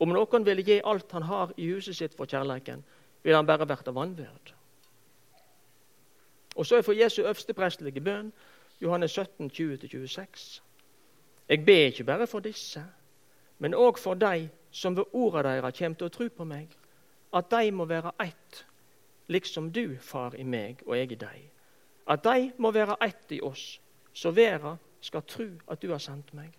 Om 0.00 0.10
noen 0.10 0.46
ville 0.46 0.64
gi 0.66 0.80
alt 0.84 1.12
han 1.12 1.22
har 1.22 1.52
i 1.56 1.70
huset 1.70 1.96
sitt 1.96 2.16
for 2.18 2.26
kjærleiken, 2.26 2.82
vil 3.22 3.36
han 3.36 3.46
bare 3.46 3.68
verte 3.68 3.94
vanvyrd. 3.94 4.54
Og 6.56 6.66
så 6.66 6.76
er 6.76 6.82
for 6.82 6.92
Jesu 6.92 7.22
øversteprestelige 7.22 8.00
bønn 8.00 8.32
Johannes 8.82 9.10
17, 9.10 9.50
20-26. 9.50 10.62
Jeg 11.48 11.64
ber 11.64 11.86
ikke 11.86 12.04
bare 12.04 12.26
for 12.26 12.40
disse, 12.40 12.84
men 13.58 13.74
òg 13.74 13.98
for 13.98 14.14
de 14.14 14.48
som 14.70 14.96
ved 14.96 15.04
orda 15.12 15.42
deres 15.42 15.78
kommer 15.78 15.98
til 15.98 16.06
å 16.06 16.14
tro 16.14 16.28
på 16.28 16.44
meg, 16.44 16.68
at 17.34 17.50
de 17.50 17.70
må 17.70 17.84
være 17.84 18.12
ett, 18.22 18.64
liksom 19.28 19.70
du, 19.72 19.96
Far, 20.00 20.34
i 20.34 20.42
meg 20.42 20.82
og 20.86 20.98
jeg 20.98 21.12
i 21.12 21.20
deg. 21.20 21.50
At 22.06 22.24
de 22.24 22.52
må 22.58 22.70
være 22.70 22.96
ett 23.00 23.32
i 23.32 23.40
oss, 23.40 23.80
så 24.14 24.30
verden 24.30 24.80
skal 25.00 25.22
tro 25.28 25.48
at 25.68 25.82
du 25.82 25.90
har 25.90 25.98
sendt 25.98 26.32
meg. 26.34 26.50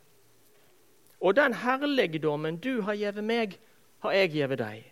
Og 1.20 1.36
den 1.36 1.54
herligdommen 1.54 2.58
du 2.62 2.82
har 2.82 2.94
gitt 3.00 3.24
meg, 3.24 3.60
har 4.00 4.12
jeg 4.12 4.32
gitt 4.36 4.60
deg, 4.60 4.86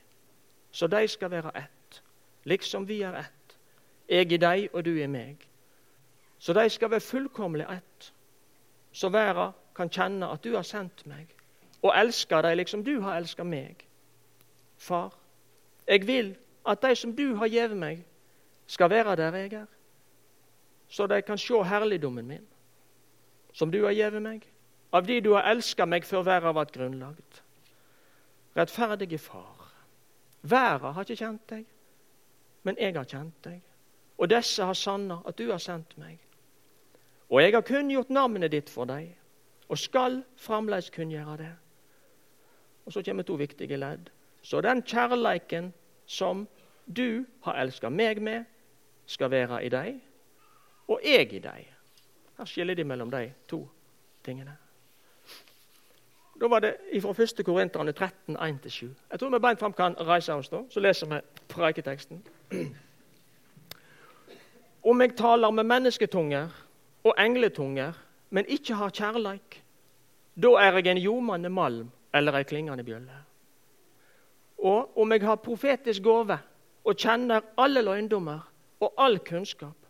så 0.72 0.88
de 0.88 1.08
skal 1.08 1.32
være 1.32 1.52
ett, 1.58 2.04
liksom 2.44 2.88
vi 2.88 3.02
er 3.02 3.20
ett. 3.26 3.58
Jeg 4.10 4.32
i 4.32 4.38
deg 4.38 4.70
og 4.74 4.86
du 4.86 4.96
i 4.98 5.08
meg 5.08 5.44
så 6.44 6.54
de 6.54 6.70
skal 6.70 6.92
være 6.92 7.00
fullkomlig 7.00 7.66
ett. 7.72 8.14
Så 8.92 9.10
verden 9.10 9.52
kan 9.76 9.90
kjenne 9.90 10.28
at 10.28 10.44
du 10.44 10.56
har 10.56 10.66
sendt 10.68 11.06
meg, 11.08 11.28
og 11.82 11.94
elske 11.96 12.42
dem 12.44 12.58
liksom 12.58 12.84
du 12.84 13.00
har 13.02 13.16
elsket 13.16 13.48
meg. 13.48 13.86
Far, 14.78 15.14
jeg 15.88 16.08
vil 16.08 16.36
at 16.68 16.82
de 16.82 16.96
som 16.96 17.16
du 17.16 17.36
har 17.36 17.48
gitt 17.48 17.78
meg, 17.78 18.04
skal 18.68 18.90
være 18.90 19.16
der 19.16 19.36
jeg 19.36 19.54
er, 19.54 19.66
så 20.90 21.08
de 21.08 21.22
kan 21.22 21.38
se 21.38 21.64
herligdommen 21.64 22.28
min, 22.28 22.48
som 23.54 23.72
du 23.72 23.84
har 23.84 23.96
gitt 23.96 24.22
meg, 24.22 24.46
av 24.94 25.08
de 25.08 25.20
du 25.22 25.34
har 25.34 25.48
elsket 25.50 25.90
meg 25.90 26.06
før 26.06 26.26
verda 26.28 26.54
ble 26.54 26.66
grunnlagt. 26.74 27.42
Rettferdige 28.58 29.18
Far, 29.18 29.70
verda 30.42 30.94
har 30.94 31.06
ikke 31.06 31.22
kjent 31.26 31.48
deg, 31.50 31.66
men 32.64 32.78
jeg 32.78 32.96
har 32.98 33.10
kjent 33.10 33.40
deg. 33.46 33.62
Og 34.18 34.30
disse 34.30 34.64
har 34.64 34.78
sanna 34.78 35.22
at 35.26 35.38
du 35.38 35.50
har 35.50 35.62
sendt 35.62 35.98
meg. 35.98 36.20
Og 37.30 37.42
jeg 37.42 37.54
har 37.56 37.66
kunngjort 37.66 38.12
navnet 38.14 38.54
ditt 38.54 38.70
for 38.70 38.86
deg, 38.86 39.10
og 39.68 39.80
skal 39.82 40.22
fremdeles 40.38 40.92
kunngjøre 40.94 41.38
det. 41.42 41.54
Og 42.86 42.94
Så 42.94 43.02
kommer 43.02 43.24
to 43.24 43.36
viktige 43.36 43.78
ledd. 43.78 44.10
Så 44.42 44.62
den 44.62 44.84
kjærleiken 44.84 45.74
som 46.06 46.48
du 46.86 47.26
har 47.42 47.56
elska 47.56 47.90
meg 47.90 48.22
med, 48.22 48.44
skal 49.06 49.32
være 49.32 49.66
i 49.66 49.70
deg, 49.70 50.00
og 50.88 51.00
jeg 51.04 51.34
i 51.34 51.40
deg. 51.40 51.73
Her 52.44 52.48
skiller 52.48 52.76
de 52.76 52.84
mellom 52.84 53.12
de 53.12 53.32
to 53.48 53.70
tingene. 54.24 54.58
Da 56.42 56.48
var 56.52 56.60
det 56.60 56.76
fra 57.02 57.14
1. 57.24 57.46
Korinterne 57.46 57.92
13, 57.92 58.38
1-7. 58.38 58.88
Jeg 59.12 59.20
tror 59.20 59.30
vi 59.30 59.40
beint 59.40 59.60
fram 59.60 59.74
kan 59.74 59.94
reise 59.96 60.34
oss 60.34 60.50
da, 60.52 60.60
så 60.70 60.82
leser 60.84 61.08
vi 61.08 61.20
preiketeksten. 61.48 62.20
Om 64.84 65.02
jeg 65.02 65.16
taler 65.16 65.52
med 65.52 65.64
mennesketunger 65.64 66.50
og 67.04 67.14
engletunger, 67.18 67.94
men 68.30 68.46
ikke 68.46 68.76
har 68.76 68.92
kjærleik, 68.92 69.64
da 70.36 70.52
er 70.60 70.82
jeg 70.82 70.88
en 70.92 70.98
ljomande 70.98 71.50
malm 71.50 71.92
eller 72.14 72.36
ei 72.36 72.44
klingende 72.44 72.84
bjølle. 72.84 73.22
Og 74.58 74.98
om 74.98 75.12
jeg 75.12 75.24
har 75.24 75.40
profetisk 75.40 76.04
gåve 76.04 76.40
og 76.84 76.96
kjenner 76.98 77.56
alle 77.58 77.82
løgndommer 77.82 78.44
og 78.80 78.94
all 78.98 79.20
kunnskap, 79.20 79.83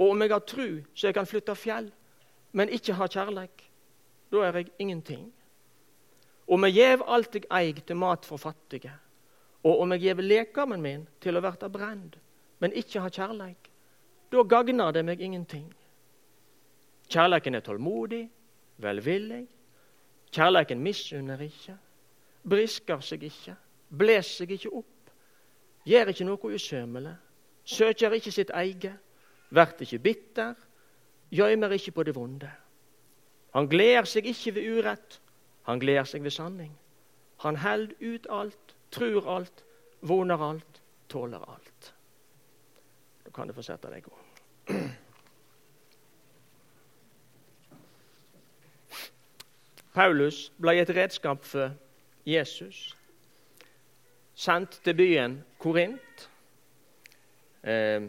og 0.00 0.14
om 0.14 0.22
jeg 0.22 0.32
har 0.32 0.46
tru 0.48 0.68
så 0.94 1.10
jeg 1.10 1.14
kan 1.14 1.28
flytte 1.28 1.54
fjell, 1.54 1.90
men 2.56 2.72
ikke 2.72 2.96
har 2.96 3.12
kjærleik, 3.12 3.66
da 4.32 4.46
er 4.46 4.56
jeg 4.56 4.70
ingenting. 4.78 5.26
Om 6.48 6.64
jeg 6.64 6.74
gjev 6.74 7.04
alt 7.06 7.34
jeg 7.34 7.48
eig 7.50 7.82
til 7.86 7.96
mat 8.00 8.24
for 8.26 8.40
fattige, 8.40 8.92
og 9.62 9.80
om 9.80 9.92
jeg 9.92 10.00
gjev 10.00 10.22
lekamen 10.24 10.82
min 10.82 11.04
til 11.20 11.36
å 11.36 11.42
verta 11.44 11.68
brend, 11.68 12.16
men 12.58 12.72
ikke 12.72 13.04
har 13.04 13.12
kjærleik, 13.12 13.68
da 14.32 14.42
gagner 14.42 14.92
det 14.92 15.04
meg 15.04 15.20
ingenting. 15.20 15.68
Kjærleiken 17.10 17.54
er 17.54 17.64
tålmodig, 17.66 18.22
velvillig. 18.78 19.44
Kjærleiken 20.30 20.80
misunner 20.80 21.40
ikke, 21.42 21.74
brisker 22.48 23.02
seg 23.02 23.24
ikke, 23.26 23.56
bles 23.90 24.32
seg 24.38 24.52
ikke 24.54 24.72
opp, 24.80 25.12
gjør 25.84 26.12
ikke 26.12 26.26
noe 26.28 26.52
usømmelig, 26.54 27.14
søker 27.66 28.14
ikke 28.14 28.32
sitt 28.32 28.52
eget, 28.54 28.94
blir 29.50 29.82
ikke 29.82 29.98
bitter, 29.98 30.54
gjemmer 31.30 31.70
ikke 31.74 31.92
på 31.92 32.02
det 32.02 32.14
vonde. 32.14 32.50
Han 33.54 33.68
gleder 33.68 34.06
seg 34.06 34.26
ikke 34.30 34.54
ved 34.54 34.78
urett, 34.78 35.20
han 35.66 35.80
gleder 35.82 36.04
seg 36.06 36.22
ved 36.22 36.30
sanning. 36.30 36.72
Han 37.42 37.56
held 37.56 37.92
ut 38.00 38.26
alt, 38.30 38.76
trur 38.90 39.26
alt, 39.36 39.64
voner 40.00 40.42
alt, 40.50 40.82
tåler 41.08 41.44
alt. 41.50 41.94
Da 43.24 43.30
kan 43.34 43.48
du 43.48 43.54
få 43.54 43.62
sette 43.62 43.90
deg. 43.90 44.06
Paulus 49.94 50.52
ble 50.62 50.76
et 50.78 50.90
redskap 50.94 51.44
for 51.44 51.74
Jesus. 52.26 52.96
Sendt 54.34 54.80
til 54.84 54.94
byen 54.96 55.40
Korint. 55.58 56.28
Eh, 57.62 58.06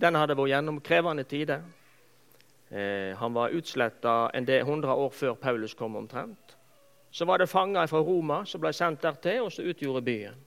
den 0.00 0.14
hadde 0.18 0.36
vært 0.36 0.50
gjennom 0.50 0.80
krevende 0.82 1.24
tider. 1.24 1.62
Eh, 2.70 3.16
han 3.16 3.34
var 3.34 3.54
utsletta 3.54 4.30
en 4.34 4.46
del 4.46 4.64
hundre 4.66 4.94
år 4.94 5.12
før 5.14 5.34
Paulus 5.34 5.74
kom 5.74 5.96
omtrent. 5.96 6.56
Så 7.10 7.24
var 7.24 7.38
det 7.38 7.48
fanger 7.48 7.86
fra 7.86 8.00
Roma 8.02 8.44
som 8.44 8.60
ble 8.60 8.72
sendt 8.74 9.02
dertil, 9.02 9.44
og 9.46 9.52
så 9.52 9.62
utgjorde 9.62 10.02
byen. 10.02 10.40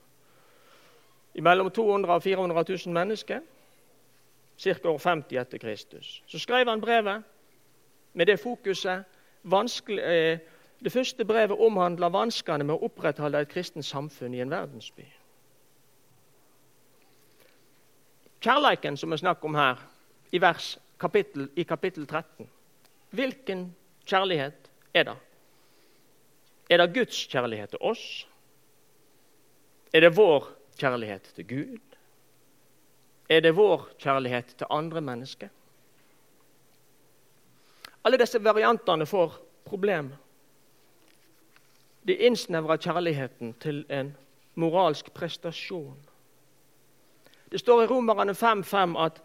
I 1.34 1.42
mellom 1.42 1.70
200 1.72 2.14
og 2.14 2.24
400 2.24 2.64
000 2.70 2.94
mennesker, 2.94 3.40
ca. 4.58 4.90
år 4.90 4.98
50 4.98 5.38
etter 5.38 5.58
Kristus. 5.58 6.24
Så 6.28 6.40
skrev 6.40 6.68
han 6.68 6.82
brevet 6.82 7.24
med 8.14 8.26
det 8.26 8.40
fokuset 8.40 9.04
eh, 9.46 10.40
Det 10.84 10.92
første 10.92 11.26
brevet 11.26 11.58
omhandler 11.60 12.10
vanskene 12.10 12.64
med 12.64 12.76
å 12.76 12.86
opprettholde 12.86 13.40
et 13.42 13.50
kristent 13.50 13.86
samfunn 13.86 14.34
i 14.34 14.42
en 14.42 14.52
verdensby. 14.52 15.06
Kjærleiken 18.42 18.98
som 18.98 19.12
vi 19.12 19.18
snakker 19.18 19.50
om 19.50 19.56
her, 19.56 19.82
i, 20.32 20.42
vers, 20.42 20.78
kapittel, 21.00 21.50
i 21.56 21.64
kapittel 21.64 22.08
13, 22.08 22.50
hvilken 23.10 23.76
kjærlighet 24.06 24.72
er 24.94 25.04
det? 25.04 25.18
Er 26.70 26.78
det 26.78 26.94
Guds 26.94 27.26
kjærlighet 27.32 27.70
til 27.70 27.82
oss? 27.82 28.28
Er 29.94 30.04
det 30.04 30.18
vår 30.18 30.50
kjærlighet 30.78 31.32
til 31.36 31.48
Gud? 31.48 31.96
Er 33.30 33.40
det 33.40 33.56
vår 33.56 33.90
kjærlighet 34.00 34.56
til 34.58 34.68
andre 34.70 35.02
mennesker? 35.02 35.50
Alle 38.04 38.20
disse 38.20 38.44
variantene 38.44 39.06
får 39.06 39.34
problemer. 39.66 40.16
De 42.08 42.16
innsnevrer 42.16 42.80
kjærligheten 42.80 43.54
til 43.60 43.86
en 43.90 44.14
moralsk 44.56 45.12
prestasjon. 45.12 46.07
Det 47.50 47.60
står 47.60 47.84
i 47.84 47.88
Romerne 47.88 48.34
5,5 48.34 48.98
at 49.00 49.22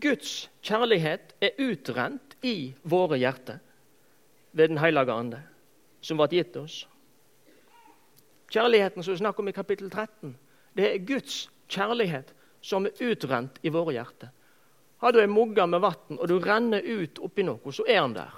Guds 0.00 0.50
kjærlighet 0.62 1.34
er 1.40 1.56
utrent 1.58 2.36
i 2.42 2.74
våre 2.82 3.18
hjerter 3.18 3.60
ved 4.52 4.68
Den 4.68 4.78
hellige 4.78 5.12
ande, 5.12 5.40
som 6.00 6.20
ble 6.20 6.28
gitt 6.30 6.56
oss. 6.56 6.84
Kjærligheten 8.52 9.02
som 9.02 9.14
vi 9.14 9.18
snakker 9.18 9.42
om 9.42 9.48
i 9.48 9.56
kapittel 9.56 9.90
13, 9.90 10.36
det 10.76 10.90
er 10.90 11.06
Guds 11.06 11.48
kjærlighet 11.68 12.34
som 12.62 12.86
er 12.86 13.00
utrent 13.00 13.58
i 13.62 13.72
våre 13.72 13.96
hjerter. 13.96 14.30
Har 15.02 15.12
du 15.12 15.20
ei 15.20 15.28
mugge 15.28 15.66
med 15.66 15.82
vann, 15.82 16.18
og 16.18 16.28
du 16.28 16.38
renner 16.40 16.84
ut 16.84 17.18
oppi 17.24 17.44
noe, 17.44 17.72
så 17.72 17.84
er 17.88 18.00
han 18.00 18.14
der. 18.16 18.36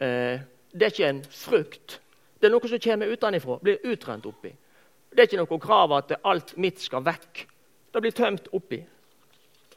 Eh, 0.00 0.42
det 0.72 0.86
er 0.86 0.92
ikke 0.92 1.08
en 1.08 1.22
frukt. 1.24 2.00
Det 2.40 2.48
er 2.48 2.52
noe 2.52 2.68
som 2.68 2.82
kommer 2.82 3.12
utenfra, 3.12 3.58
blir 3.62 3.86
utrent 3.86 4.26
oppi. 4.26 4.50
Det 5.10 5.22
er 5.22 5.28
ikke 5.28 5.40
noe 5.40 5.60
krav 5.62 5.94
at 5.96 6.12
alt 6.24 6.56
mitt 6.56 6.80
skal 6.80 7.04
vekk. 7.04 7.46
Det 7.92 8.00
blir 8.00 8.14
tømt 8.14 8.48
oppi. 8.52 8.84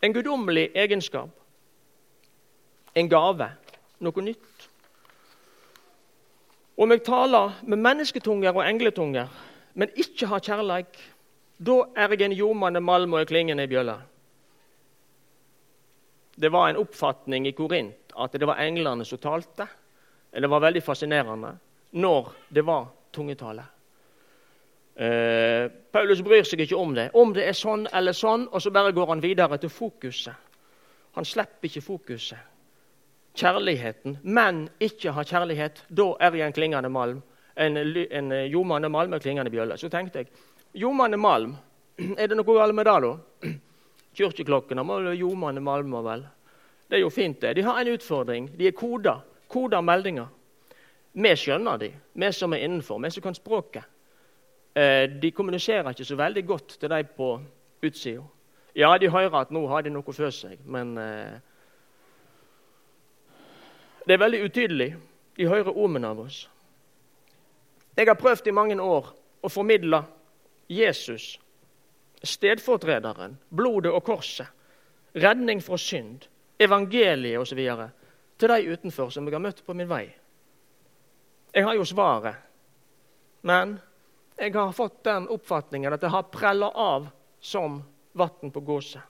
En 0.02 0.14
guddommelig 0.14 0.72
egenskap. 0.76 1.30
En 2.94 3.10
gave. 3.10 3.50
Noe 4.04 4.22
nytt. 4.22 4.70
Om 6.78 6.92
jeg 6.92 7.04
taler 7.06 7.60
med 7.70 7.82
mennesketunger 7.82 8.54
og 8.54 8.66
engletunger, 8.66 9.30
men 9.74 9.94
ikke 9.98 10.28
har 10.30 10.42
kjærleik, 10.42 10.98
da 11.58 11.76
er 11.96 12.14
jeg 12.14 12.26
en 12.26 12.36
ljomende 12.38 12.82
malm 12.82 13.14
og 13.14 13.22
en 13.22 13.30
klingende 13.30 13.68
bjølle. 13.70 13.96
Det 16.36 16.50
var 16.52 16.70
en 16.70 16.82
oppfatning 16.82 17.48
i 17.48 17.54
Korint 17.54 18.14
at 18.18 18.34
det 18.34 18.48
var 18.50 18.62
englene 18.62 19.06
som 19.06 19.22
talte. 19.22 19.68
Det 20.34 20.50
var 20.50 20.64
veldig 20.66 20.82
fascinerende 20.82 21.54
når 22.02 22.32
det 22.50 22.66
var 22.66 22.88
tungetale. 23.14 23.66
Eh, 24.96 25.72
Paulus 25.92 26.22
bryr 26.22 26.46
seg 26.46 26.62
ikke 26.66 26.78
om 26.78 26.94
det. 26.94 27.10
Om 27.18 27.34
det 27.34 27.48
er 27.50 27.58
sånn 27.58 27.88
eller 27.94 28.14
sånn, 28.14 28.48
og 28.52 28.62
så 28.62 28.72
bare 28.74 28.94
går 28.94 29.10
han 29.10 29.24
videre 29.24 29.58
til 29.58 29.72
fokuset. 29.74 30.52
Han 31.18 31.26
slipper 31.26 31.70
ikke 31.70 31.82
fokuset. 31.86 32.50
Kjærligheten. 33.38 34.20
Men 34.24 34.68
ikke 34.82 35.14
ha 35.14 35.26
kjærlighet. 35.26 35.86
Da 35.90 36.12
er 36.22 36.34
vi 36.34 36.42
en 36.46 36.54
klingende 36.54 36.90
malm. 36.94 37.22
En, 37.56 37.78
en 37.78 38.32
eh, 38.32 38.48
ljomende 38.50 38.90
malm 38.90 39.14
med 39.14 39.22
klingende 39.22 39.54
bjølle. 39.54 39.78
Så 39.78 39.90
tenkte 39.90 40.24
jeg 40.24 40.32
ljomende 40.82 41.18
malm, 41.18 41.56
er 42.18 42.30
det 42.30 42.38
noe 42.38 42.58
galt 42.58 42.76
med 42.78 42.90
det, 42.90 42.98
da? 43.06 43.52
Kirkeklokkene 44.18 44.86
må 44.86 45.00
ljomende 45.14 45.62
malmer, 45.62 46.06
vel. 46.06 46.26
Det 46.90 47.00
er 47.00 47.02
jo 47.02 47.10
fint, 47.14 47.40
det. 47.42 47.56
De 47.58 47.66
har 47.66 47.80
en 47.82 47.94
utfordring. 47.94 48.52
De 48.58 48.70
er 48.70 48.78
koda. 48.78 49.18
Koda 49.50 49.82
meldinger. 49.82 50.30
Vi 51.14 51.34
skjønner 51.38 51.78
de, 51.82 51.92
vi 52.14 52.30
som 52.34 52.54
er 52.54 52.66
innenfor, 52.66 53.02
vi 53.02 53.10
som 53.14 53.26
kan 53.26 53.38
språket. 53.38 53.86
Eh, 54.76 55.10
de 55.22 55.32
kommuniserer 55.32 55.90
ikke 55.90 56.06
så 56.06 56.16
veldig 56.16 56.46
godt 56.48 56.78
til 56.80 56.90
de 56.90 57.04
på 57.04 57.42
utsida. 57.84 58.24
Ja, 58.76 58.98
de 58.98 59.10
hører 59.10 59.36
at 59.42 59.52
nå 59.52 59.68
har 59.68 59.82
de 59.86 59.92
noe 59.94 60.14
for 60.14 60.34
seg, 60.34 60.60
men 60.66 60.98
eh, 60.98 61.40
Det 64.04 64.14
er 64.14 64.20
veldig 64.20 64.44
utydelig. 64.44 64.96
De 65.38 65.48
hører 65.48 65.78
omen 65.78 66.04
av 66.04 66.20
oss. 66.20 66.50
Jeg 67.96 68.08
har 68.08 68.20
prøvd 68.20 68.48
i 68.48 68.52
mange 68.52 68.76
år 68.82 69.14
å 69.42 69.50
formidle 69.50 70.02
Jesus 70.68 71.38
stedfortrederen, 72.24 73.38
blodet 73.50 73.92
og 73.92 74.04
korset, 74.04 74.48
redning 75.16 75.62
fra 75.64 75.78
synd, 75.78 76.28
evangeliet 76.60 77.40
osv. 77.40 77.60
til 78.38 78.50
de 78.50 78.74
utenfor 78.74 79.10
som 79.10 79.26
jeg 79.28 79.34
har 79.34 79.44
møtt 79.44 79.64
på 79.66 79.74
min 79.74 79.90
vei. 79.90 80.06
Jeg 81.54 81.64
har 81.64 81.74
jo 81.74 81.86
svaret, 81.86 82.36
men 83.42 83.80
jeg 84.38 84.54
har 84.54 84.72
fått 84.72 85.04
den 85.04 85.28
oppfatningen 85.32 85.94
at 85.94 86.02
det 86.02 86.12
har 86.14 86.30
prella 86.34 86.70
av 86.70 87.08
som 87.40 87.82
vann 88.14 88.52
på 88.52 88.60
gåset. 88.60 89.02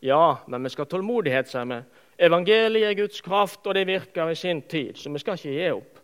Ja, 0.00 0.38
men 0.46 0.62
vi 0.62 0.70
skal 0.70 0.84
ha 0.84 0.90
tålmodighet, 0.90 1.48
sier 1.50 1.66
vi. 1.66 1.80
Evangeliet 2.26 2.90
er 2.90 2.98
Guds 2.98 3.20
kraft, 3.24 3.64
og 3.66 3.74
det 3.74 3.86
virker 3.88 4.30
i 4.30 4.36
sin 4.36 4.62
tid, 4.62 4.96
så 4.96 5.10
vi 5.12 5.20
skal 5.20 5.38
ikke 5.38 5.54
gi 5.54 5.70
opp. 5.72 6.00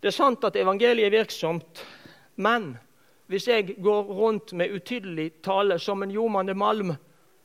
Det 0.00 0.10
er 0.10 0.16
sant 0.16 0.44
at 0.48 0.56
evangeliet 0.56 1.10
er 1.10 1.18
virksomt, 1.18 1.84
men 2.40 2.72
hvis 3.30 3.46
jeg 3.46 3.76
går 3.78 4.10
rundt 4.16 4.52
med 4.58 4.74
utydelig 4.74 5.42
tale 5.44 5.78
som 5.78 6.02
en 6.02 6.10
ljomende 6.10 6.54
malm, 6.58 6.94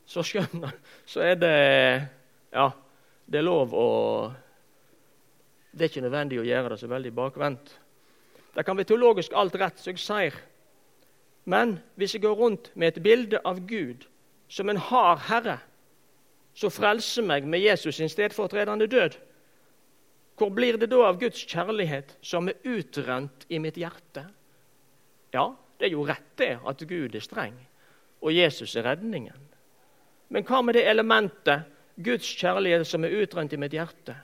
så 0.06 0.24
skjønner 0.26 0.74
så 1.06 1.24
er 1.26 1.40
det 1.42 1.56
Ja, 2.54 2.70
det 3.26 3.40
er 3.42 3.46
lov 3.46 3.74
å 3.74 3.88
Det 5.72 5.82
er 5.82 5.90
ikke 5.90 6.06
nødvendig 6.06 6.40
å 6.40 6.46
gjøre 6.48 6.70
det 6.72 6.80
så 6.80 6.88
veldig 6.88 7.12
bakvendt. 7.12 7.74
Det 8.56 8.66
kan 8.66 8.78
være 8.78 8.88
teologisk 8.92 9.34
alt 9.36 9.56
rett, 9.60 9.80
som 9.80 9.92
jeg 9.92 10.04
sier. 10.04 10.36
Men 11.46 11.80
hvis 11.96 12.16
jeg 12.16 12.24
går 12.24 12.38
rundt 12.40 12.72
med 12.76 12.94
et 12.94 13.04
bilde 13.04 13.42
av 13.46 13.60
Gud 13.68 14.08
som 14.50 14.70
en 14.70 14.80
hard 14.82 15.26
herre, 15.28 15.60
som 16.56 16.72
frelser 16.72 17.26
meg 17.28 17.46
med 17.46 17.60
Jesus 17.60 18.00
sin 18.00 18.10
stedfortredende 18.10 18.88
død, 18.88 19.18
hvor 20.40 20.52
blir 20.52 20.80
det 20.80 20.90
da 20.92 21.02
av 21.08 21.20
Guds 21.20 21.44
kjærlighet 21.48 22.16
som 22.24 22.50
er 22.50 22.60
utrent 22.68 23.46
i 23.50 23.60
mitt 23.60 23.78
hjerte? 23.80 24.26
Ja, 25.36 25.50
det 25.80 25.90
er 25.90 25.96
jo 25.96 26.08
rett 26.08 26.32
det 26.40 26.56
at 26.64 26.84
Gud 26.88 27.16
er 27.16 27.24
streng, 27.24 27.56
og 28.24 28.36
Jesus 28.36 28.76
er 28.76 28.88
redningen. 28.88 29.40
Men 30.32 30.48
hva 30.48 30.62
med 30.64 30.76
det 30.76 30.88
elementet 30.90 31.68
Guds 32.04 32.28
kjærlighet 32.40 32.88
som 32.88 33.06
er 33.06 33.16
utrent 33.22 33.54
i 33.54 33.60
mitt 33.60 33.76
hjerte? 33.76 34.16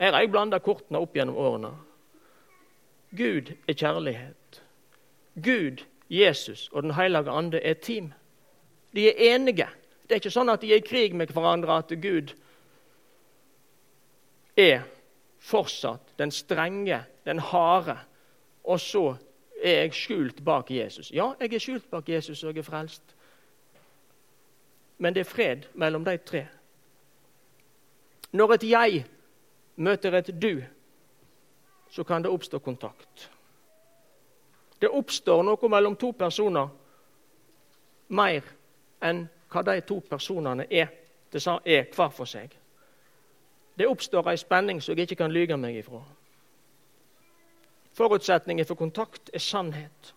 Her 0.00 0.14
har 0.14 0.24
jeg 0.24 0.32
blanda 0.32 0.58
kortene 0.64 1.02
opp 1.02 1.14
gjennom 1.14 1.38
årene. 1.38 1.74
Gud 3.16 3.52
er 3.68 3.72
kjærlighet. 3.72 4.62
Gud, 5.34 5.84
Jesus 6.10 6.68
og 6.72 6.82
Den 6.82 6.94
hellige 6.94 7.30
ande 7.30 7.60
er 7.62 7.74
team. 7.74 8.12
De 8.94 9.08
er 9.08 9.34
enige. 9.34 9.68
Det 10.02 10.16
er 10.16 10.22
ikke 10.22 10.32
sånn 10.34 10.50
at 10.50 10.62
de 10.62 10.72
er 10.72 10.82
i 10.82 10.86
krig 10.86 11.14
med 11.14 11.30
hverandre, 11.30 11.76
at 11.78 11.92
Gud 12.02 12.32
er 14.58 14.82
fortsatt 15.38 16.18
den 16.18 16.30
strenge, 16.34 17.04
den 17.24 17.38
harde, 17.38 17.96
og 18.64 18.80
så 18.80 19.14
er 19.62 19.84
jeg 19.84 19.94
skjult 19.94 20.44
bak 20.44 20.70
Jesus. 20.70 21.12
Ja, 21.14 21.32
jeg 21.40 21.54
er 21.54 21.62
skjult 21.62 21.90
bak 21.90 22.08
Jesus, 22.08 22.42
og 22.42 22.54
jeg 22.54 22.64
er 22.64 22.66
frelst. 22.66 23.14
Men 24.98 25.14
det 25.14 25.20
er 25.20 25.30
fred 25.30 25.68
mellom 25.74 26.04
de 26.04 26.16
tre. 26.16 26.46
Når 28.32 28.52
et 28.52 28.64
jeg 28.70 29.04
møter 29.76 30.14
et 30.18 30.34
du, 30.42 30.60
så 31.90 32.04
kan 32.04 32.22
det 32.22 32.30
oppstå 32.30 32.58
kontakt. 32.58 33.30
Det 34.78 34.88
oppstår 34.88 35.42
noe 35.44 35.68
mellom 35.68 35.96
to 35.96 36.12
personer 36.16 36.70
mer 38.08 38.46
enn 39.04 39.26
hva 39.50 39.62
de 39.66 39.80
to 39.84 39.98
personene 40.06 40.66
er, 40.70 40.88
er 41.64 41.90
hver 41.90 42.14
for 42.14 42.28
seg. 42.28 42.54
Det 43.76 43.88
oppstår 43.88 44.30
ei 44.30 44.38
spenning 44.38 44.80
som 44.82 44.96
jeg 44.96 45.08
ikke 45.08 45.22
kan 45.22 45.32
lyge 45.32 45.56
meg 45.56 45.78
ifra. 45.80 46.00
Forutsetningen 47.96 48.66
for 48.66 48.78
kontakt 48.78 49.30
er 49.34 49.42
sannhet. 49.42 50.14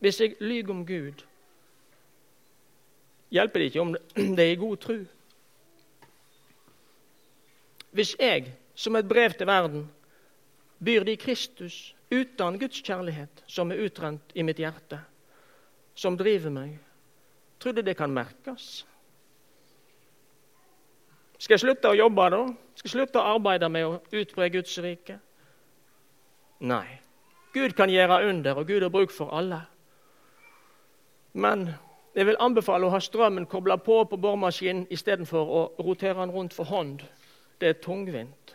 Hvis 0.00 0.20
jeg 0.20 0.36
lyver 0.40 0.72
om 0.72 0.84
Gud, 0.86 1.24
hjelper 3.30 3.60
det 3.60 3.70
ikke 3.70 3.80
om 3.80 3.96
det 4.16 4.44
er 4.44 4.52
i 4.52 4.60
god 4.60 4.76
tro. 4.76 4.98
Hvis 7.90 8.16
jeg, 8.18 8.54
som 8.74 8.96
et 8.96 9.08
brev 9.08 9.34
til 9.34 9.46
verden, 9.46 9.90
byr 10.80 11.04
de 11.04 11.16
Kristus 11.16 11.94
uten 12.10 12.58
Guds 12.58 12.82
kjærlighet, 12.82 13.44
som 13.46 13.70
er 13.70 13.82
utrent 13.84 14.32
i 14.34 14.42
mitt 14.42 14.58
hjerte, 14.58 14.98
som 15.94 16.16
driver 16.18 16.50
meg, 16.50 16.78
tror 17.60 17.76
du 17.76 17.82
det 17.84 17.96
kan 17.98 18.12
merkes? 18.12 18.86
Skal 21.40 21.56
jeg 21.56 21.64
slutte 21.64 21.88
å 21.88 21.96
jobbe 21.96 22.26
da? 22.32 22.40
Skal 22.76 22.88
jeg 22.88 22.96
slutte 22.96 23.20
å 23.20 23.36
arbeide 23.36 23.68
med 23.72 23.86
å 23.86 24.00
utbre 24.12 24.50
Guds 24.52 24.76
rike? 24.84 25.16
Nei. 26.60 27.00
Gud 27.54 27.72
kan 27.74 27.90
gjøre 27.90 28.20
under, 28.28 28.60
og 28.60 28.68
Gud 28.68 28.82
har 28.84 28.92
bruk 28.92 29.10
for 29.10 29.32
alle. 29.34 29.62
Men 31.32 31.70
jeg 32.14 32.26
vil 32.26 32.38
anbefale 32.42 32.86
å 32.86 32.92
ha 32.92 33.00
strømmen 33.00 33.46
kobla 33.46 33.78
på 33.80 34.02
på 34.04 34.18
boremaskinen 34.20 34.86
istedenfor 34.90 35.50
å 35.56 35.62
rotere 35.78 36.20
den 36.20 36.34
rundt 36.34 36.54
for 36.54 36.68
hånd. 36.68 37.02
Det 37.60 37.68
er 37.68 37.80
tungvint. 37.82 38.54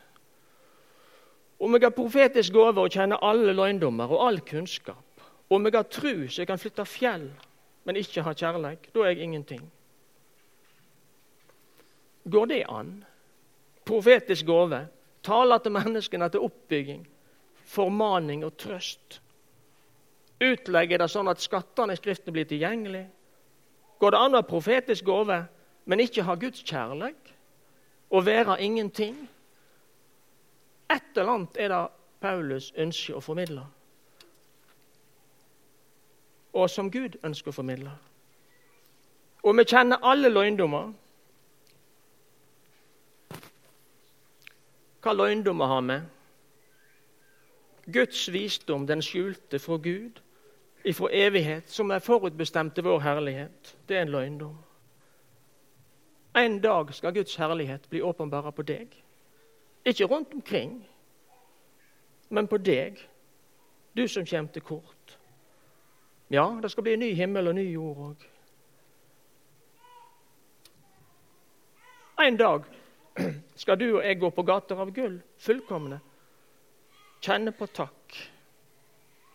Om 1.60 1.74
jeg 1.74 1.86
har 1.86 1.96
profetisk 1.96 2.54
gave 2.54 2.82
og 2.84 2.92
kjenner 2.92 3.24
alle 3.24 3.54
løgndommer 3.56 4.12
og 4.12 4.28
all 4.28 4.40
kunnskap, 4.44 5.24
om 5.50 5.66
jeg 5.66 5.76
har 5.76 5.88
tru 5.88 6.28
så 6.28 6.42
jeg 6.42 6.50
kan 6.50 6.60
flytte 6.60 6.86
fjell, 6.90 7.30
men 7.86 8.00
ikke 8.00 8.24
har 8.26 8.36
kjærleik, 8.36 8.90
da 8.94 9.04
er 9.04 9.14
jeg 9.14 9.28
ingenting. 9.28 9.64
Går 12.26 12.46
det 12.50 12.64
an? 12.70 13.04
Profetisk 13.86 14.48
gave 14.50 14.88
taler 15.26 15.62
til 15.62 15.74
menneskene 15.74 16.30
til 16.30 16.46
oppbygging, 16.46 17.06
formaning 17.66 18.46
og 18.46 18.58
trøst. 18.62 19.20
Utlegger 20.42 21.02
det 21.02 21.10
sånn 21.10 21.30
at 21.32 21.42
skattene 21.42 21.96
i 21.96 22.00
Skriften 22.00 22.34
blir 22.36 22.48
tilgjengelige? 22.50 23.08
Går 24.02 24.12
det 24.12 24.20
an 24.20 24.36
å 24.36 24.42
ha 24.42 24.48
profetisk 24.48 25.06
gave, 25.08 25.46
men 25.86 26.04
ikke 26.04 26.26
ha 26.28 26.36
Guds 26.36 26.66
kjærleik? 26.66 27.32
Og 28.12 28.26
være 28.28 28.60
ingenting? 28.62 29.16
Et 30.92 31.18
eller 31.18 31.32
annet 31.32 31.58
er 31.58 31.72
det 31.74 31.84
Paulus 32.22 32.72
ønsker 32.78 33.18
å 33.18 33.24
formidle. 33.24 33.64
Og 36.56 36.70
som 36.70 36.92
Gud 36.92 37.18
ønsker 37.24 37.52
å 37.52 37.56
formidle. 37.56 37.94
Og 39.44 39.58
vi 39.58 39.66
kjenner 39.70 40.02
alle 40.02 40.32
løgndommer. 40.32 40.94
Hva 45.06 45.14
løgndommer 45.14 45.70
har 45.70 45.82
vi? 45.86 45.98
Guds 47.94 48.24
visdom, 48.34 48.88
den 48.88 49.04
skjulte 49.06 49.60
fra 49.62 49.78
Gud, 49.78 50.22
ifra 50.86 51.12
evighet, 51.14 51.70
som 51.70 51.92
er 51.92 52.02
forutbestemt 52.02 52.74
til 52.76 52.88
vår 52.88 53.04
herlighet. 53.04 53.76
Det 53.86 53.98
er 53.98 54.08
en 54.08 54.16
løgndom. 54.16 54.56
En 56.36 56.58
dag 56.62 56.94
skal 56.94 57.14
Guds 57.14 57.36
herlighet 57.36 57.86
bli 57.90 58.02
åpenbara 58.02 58.52
på 58.52 58.66
deg. 58.66 59.05
Ikke 59.86 60.06
rundt 60.06 60.34
omkring, 60.34 60.88
men 62.30 62.48
på 62.48 62.58
deg, 62.58 62.98
du 63.98 64.08
som 64.08 64.26
kommer 64.26 64.52
til 64.52 64.62
kort. 64.62 65.18
Ja, 66.30 66.48
det 66.62 66.72
skal 66.72 66.84
bli 66.84 66.94
en 66.94 67.00
ny 67.00 67.12
himmel 67.14 67.48
og 67.48 67.56
ny 67.56 67.68
jord 67.74 67.98
òg. 68.08 68.26
En 72.26 72.38
dag 72.38 72.66
skal 73.56 73.80
du 73.80 73.86
og 73.98 74.06
jeg 74.06 74.20
gå 74.20 74.30
på 74.34 74.44
gater 74.48 74.80
av 74.82 74.92
gull, 74.96 75.20
fullkomne. 75.38 76.00
Kjenne 77.22 77.54
på 77.56 77.68
takk. 77.70 78.18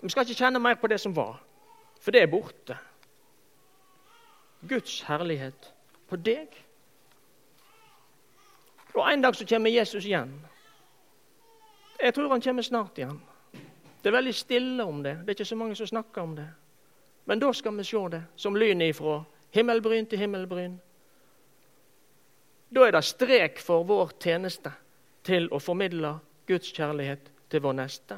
Vi 0.00 0.10
skal 0.10 0.26
ikke 0.26 0.40
kjenne 0.42 0.62
mer 0.62 0.80
på 0.80 0.90
det 0.90 0.98
som 1.00 1.14
var, 1.16 1.38
for 2.00 2.10
det 2.10 2.24
er 2.24 2.32
borte. 2.32 2.76
Guds 4.68 5.00
herlighet 5.06 5.70
på 6.08 6.18
deg. 6.20 6.56
Og 8.94 9.12
En 9.12 9.22
dag 9.22 9.36
så 9.36 9.46
kommer 9.46 9.70
Jesus 9.70 10.04
igjen. 10.04 10.32
Jeg 12.00 12.14
tror 12.14 12.28
han 12.28 12.40
kommer 12.40 12.62
snart 12.62 12.98
igjen. 12.98 13.20
Det 14.02 14.08
er 14.08 14.16
veldig 14.16 14.34
stille 14.34 14.84
om 14.84 15.02
det. 15.02 15.14
Det 15.20 15.28
er 15.28 15.38
ikke 15.38 15.44
så 15.44 15.56
mange 15.56 15.76
som 15.76 15.86
snakker 15.86 16.22
om 16.22 16.36
det. 16.36 16.48
Men 17.24 17.38
da 17.38 17.52
skal 17.52 17.76
vi 17.76 17.84
se 17.84 18.08
det 18.10 18.22
som 18.36 18.56
lyn 18.56 18.80
ifra 18.82 19.20
himmelbryn 19.50 20.06
til 20.06 20.18
himmelbryn. 20.18 20.78
Da 22.74 22.86
er 22.86 22.94
det 22.94 23.04
strek 23.04 23.58
for 23.58 23.84
vår 23.84 24.14
tjeneste 24.22 24.72
til 25.26 25.48
å 25.52 25.58
formidle 25.60 26.16
Guds 26.48 26.72
kjærlighet 26.72 27.30
til 27.50 27.62
vår 27.62 27.76
neste, 27.82 28.16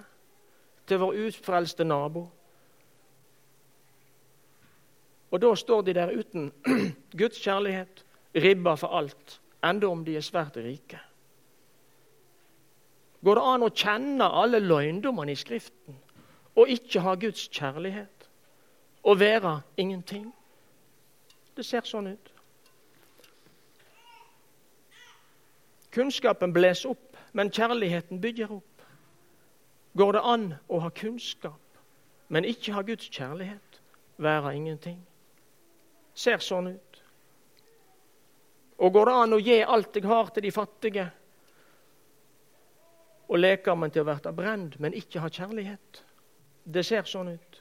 til 0.86 1.00
vår 1.02 1.18
ufrelste 1.26 1.84
nabo. 1.84 2.26
Og 5.32 5.40
da 5.40 5.54
står 5.56 5.82
de 5.82 5.94
der 5.96 6.12
uten 6.12 6.50
Guds 7.20 7.40
kjærlighet, 7.40 8.04
ribba 8.36 8.76
for 8.76 8.92
alt, 8.96 9.40
enda 9.64 9.88
om 9.88 10.04
de 10.04 10.16
er 10.16 10.24
svært 10.24 10.56
rike. 10.56 11.00
Går 13.22 13.38
det 13.38 13.44
an 13.46 13.62
å 13.62 13.70
kjenne 13.70 14.26
alle 14.26 14.58
løgndommene 14.58 15.32
i 15.32 15.38
Skriften 15.38 15.98
og 16.58 16.68
ikke 16.68 17.00
ha 17.04 17.14
Guds 17.14 17.46
kjærlighet? 17.48 18.28
Og 19.02 19.18
være 19.20 19.60
ingenting? 19.76 20.28
Det 21.56 21.64
ser 21.66 21.86
sånn 21.86 22.12
ut. 22.12 22.28
Kunnskapen 25.92 26.52
blåser 26.54 26.94
opp, 26.94 27.16
men 27.32 27.50
kjærligheten 27.52 28.20
bygger 28.20 28.54
opp. 28.54 28.84
Går 29.98 30.12
det 30.16 30.22
an 30.24 30.46
å 30.68 30.80
ha 30.80 30.90
kunnskap, 30.96 31.60
men 32.28 32.48
ikke 32.48 32.72
ha 32.72 32.82
Guds 32.86 33.10
kjærlighet? 33.12 33.80
Være 34.16 34.54
ingenting. 34.56 35.02
Ser 36.14 36.40
sånn 36.40 36.72
ut. 36.72 36.91
Og 38.82 38.92
går 38.92 39.06
det 39.06 39.14
an 39.14 39.36
å 39.36 39.38
gi 39.38 39.58
alt 39.62 39.94
jeg 39.94 40.08
har, 40.10 40.30
til 40.34 40.42
de 40.42 40.50
fattige? 40.50 41.04
Og 43.30 43.38
leker 43.38 43.76
man 43.78 43.92
til 43.94 44.02
å 44.02 44.08
bli 44.10 44.32
brent, 44.34 44.78
men 44.82 44.96
ikke 44.98 45.22
ha 45.22 45.30
kjærlighet? 45.30 46.02
Det 46.64 46.82
ser 46.86 47.06
sånn 47.06 47.30
ut. 47.36 47.60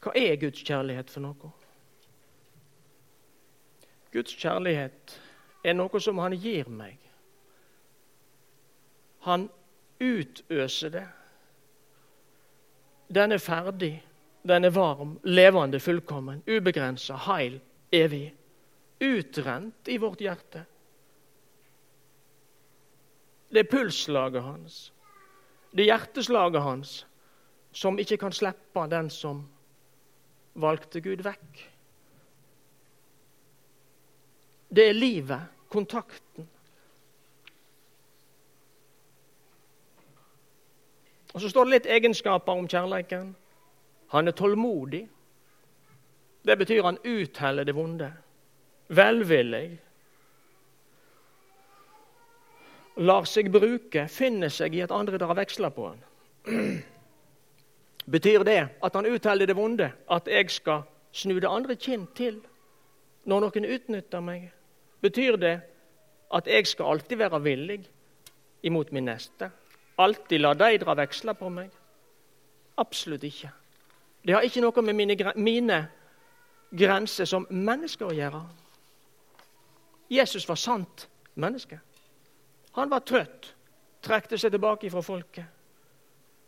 Hva 0.00 0.14
er 0.16 0.38
Guds 0.40 0.62
kjærlighet 0.64 1.10
for 1.12 1.26
noe? 1.26 1.50
Guds 4.14 4.32
kjærlighet 4.38 5.18
er 5.62 5.76
noe 5.76 6.00
som 6.00 6.18
Han 6.18 6.34
gir 6.38 6.70
meg. 6.72 6.96
Han 9.26 9.50
utøser 10.00 10.94
det. 10.94 11.08
Den 13.14 13.32
er 13.32 13.42
ferdig, 13.42 13.94
den 14.46 14.64
er 14.64 14.70
varm, 14.70 15.18
levende, 15.24 15.80
fullkommen, 15.80 16.42
ubegrensa, 16.46 17.16
heil, 17.26 17.60
evig. 17.92 18.34
Utrent 19.00 19.88
i 19.88 19.96
vårt 19.98 20.20
hjerte. 20.20 20.64
Det 23.50 23.64
er 23.64 23.70
pulslaget 23.70 24.42
hans, 24.42 24.92
det 25.72 25.82
er 25.82 25.90
hjerteslaget 25.94 26.62
hans, 26.62 26.92
som 27.72 27.98
ikke 27.98 28.18
kan 28.20 28.34
slippe 28.34 28.84
den 28.90 29.10
som 29.10 29.42
valgte 30.54 31.00
Gud 31.02 31.24
vekk. 31.26 31.64
Det 34.70 34.86
er 34.88 34.94
livet, 34.94 35.50
kontakten. 35.70 36.46
Og 41.34 41.40
Så 41.40 41.48
står 41.48 41.64
det 41.64 41.70
litt 41.70 41.86
egenskaper 41.86 42.52
om 42.52 42.68
kjærleiken. 42.68 43.34
Han 44.10 44.28
er 44.28 44.32
tålmodig. 44.32 45.08
Det 46.42 46.58
betyr 46.58 46.82
han 46.82 46.98
utheller 47.04 47.64
det 47.64 47.74
vonde. 47.74 48.12
Velvillig. 48.88 49.78
Lar 52.96 53.24
seg 53.24 53.52
bruke, 53.52 54.08
finner 54.08 54.50
seg 54.50 54.74
i 54.74 54.82
at 54.84 54.92
andre 54.92 55.18
drar 55.20 55.36
veksler 55.38 55.70
på 55.70 55.92
han. 55.92 56.00
Betyr 58.10 58.42
det 58.44 58.60
at 58.82 58.96
han 58.96 59.06
utheller 59.06 59.46
det 59.46 59.56
vonde, 59.56 59.92
at 60.10 60.26
jeg 60.28 60.50
skal 60.50 60.82
snu 61.12 61.38
det 61.38 61.48
andre 61.48 61.76
kinn 61.76 62.08
til 62.16 62.40
når 63.24 63.46
noen 63.46 63.68
utnytter 63.76 64.24
meg? 64.24 64.50
Betyr 65.00 65.38
det 65.38 65.56
at 66.34 66.46
jeg 66.50 66.66
skal 66.66 66.96
alltid 66.96 67.20
være 67.20 67.42
villig 67.44 67.80
imot 68.66 68.92
min 68.92 69.06
neste? 69.06 69.50
Alltid 70.00 70.40
la 70.40 70.54
de 70.56 70.78
dra 70.80 70.96
veksler 70.96 71.36
på 71.36 71.50
meg? 71.52 71.70
Absolutt 72.80 73.24
ikke. 73.28 73.50
Det 74.24 74.34
har 74.36 74.44
ikke 74.44 74.62
noe 74.64 74.84
med 74.84 74.96
mine, 74.96 75.32
mine 75.36 75.78
grenser 76.70 77.28
som 77.28 77.46
menneske 77.50 78.06
å 78.06 78.14
gjøre. 78.14 78.40
Jesus 80.10 80.46
var 80.48 80.58
sant 80.60 81.06
menneske. 81.40 81.78
Han 82.78 82.90
var 82.90 83.04
trøtt, 83.06 83.52
trekte 84.02 84.38
seg 84.38 84.54
tilbake 84.54 84.90
fra 84.90 85.02
folket. 85.04 85.46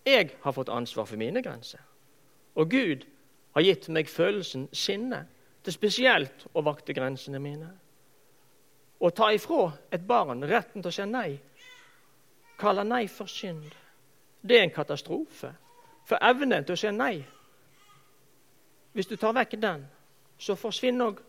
Jeg 0.07 0.33
har 0.43 0.55
fått 0.57 0.73
ansvar 0.73 1.07
for 1.07 1.21
mine 1.21 1.43
grenser. 1.43 1.81
Og 2.59 2.71
Gud 2.71 3.05
har 3.55 3.65
gitt 3.67 3.89
meg 3.93 4.11
følelsen 4.11 4.67
sinne 4.73 5.25
til 5.63 5.75
spesielt 5.75 6.47
å 6.53 6.65
vakte 6.67 6.95
grensene 6.97 7.39
mine. 7.43 7.69
Å 9.03 9.11
ta 9.11 9.31
ifra 9.35 9.71
et 9.91 10.03
barn 10.07 10.45
retten 10.47 10.83
til 10.83 10.91
å 10.91 10.95
si 10.95 11.07
nei, 11.07 11.39
kalle 12.63 12.85
nei 12.87 13.09
for 13.11 13.31
synd, 13.31 13.67
det 14.43 14.59
er 14.59 14.65
en 14.67 14.75
katastrofe. 14.75 15.53
For 16.07 16.19
evnen 16.23 16.65
til 16.67 16.75
å 16.75 16.81
si 16.81 16.91
nei 16.91 17.23
Hvis 18.93 19.07
du 19.09 19.15
tar 19.17 19.33
vekk 19.33 19.55
den, 19.63 19.87
så 20.37 20.53
forsvinner 20.59 21.15
òg 21.15 21.21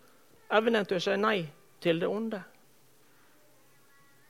evnen 0.52 0.84
til 0.86 0.98
å 0.98 1.04
si 1.06 1.14
nei 1.16 1.46
til 1.80 2.02
det 2.02 2.10
onde. 2.12 2.42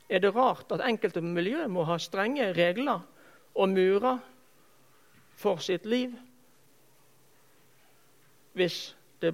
Er 0.08 0.22
det 0.22 0.30
rart 0.36 0.70
at 0.70 0.84
enkelte 0.86 1.20
miljø 1.20 1.66
må 1.66 1.82
ha 1.88 1.96
strenge 1.98 2.52
regler 2.54 3.02
og 3.54 3.68
murer 3.68 4.20
for 5.34 5.58
sitt 5.58 5.86
liv 5.86 6.14
hvis 8.54 8.94
det 9.18 9.32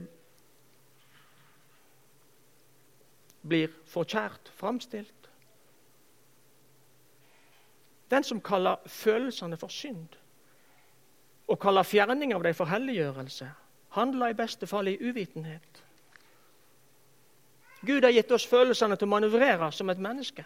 blir 3.45 3.73
for 3.85 4.09
kjært 4.09 4.49
framstilt. 4.57 5.20
Den 8.11 8.25
som 8.25 8.41
kaller 8.41 8.77
følelsene 8.87 9.57
for 9.57 9.69
synd, 9.69 10.09
og 11.49 11.59
kaller 11.61 11.83
fjerning 11.83 12.35
av 12.35 12.43
dem 12.43 12.55
for 12.55 12.71
helliggjørelse, 12.71 13.51
handler 13.97 14.31
i 14.31 14.39
beste 14.39 14.67
fall 14.67 14.89
i 14.89 14.99
uvitenhet. 15.01 15.83
Gud 17.87 18.05
har 18.05 18.13
gitt 18.13 18.33
oss 18.33 18.47
følelsene 18.47 18.97
til 18.97 19.09
å 19.09 19.15
manøvrere 19.15 19.71
som 19.73 19.91
et 19.91 20.03
menneske. 20.03 20.45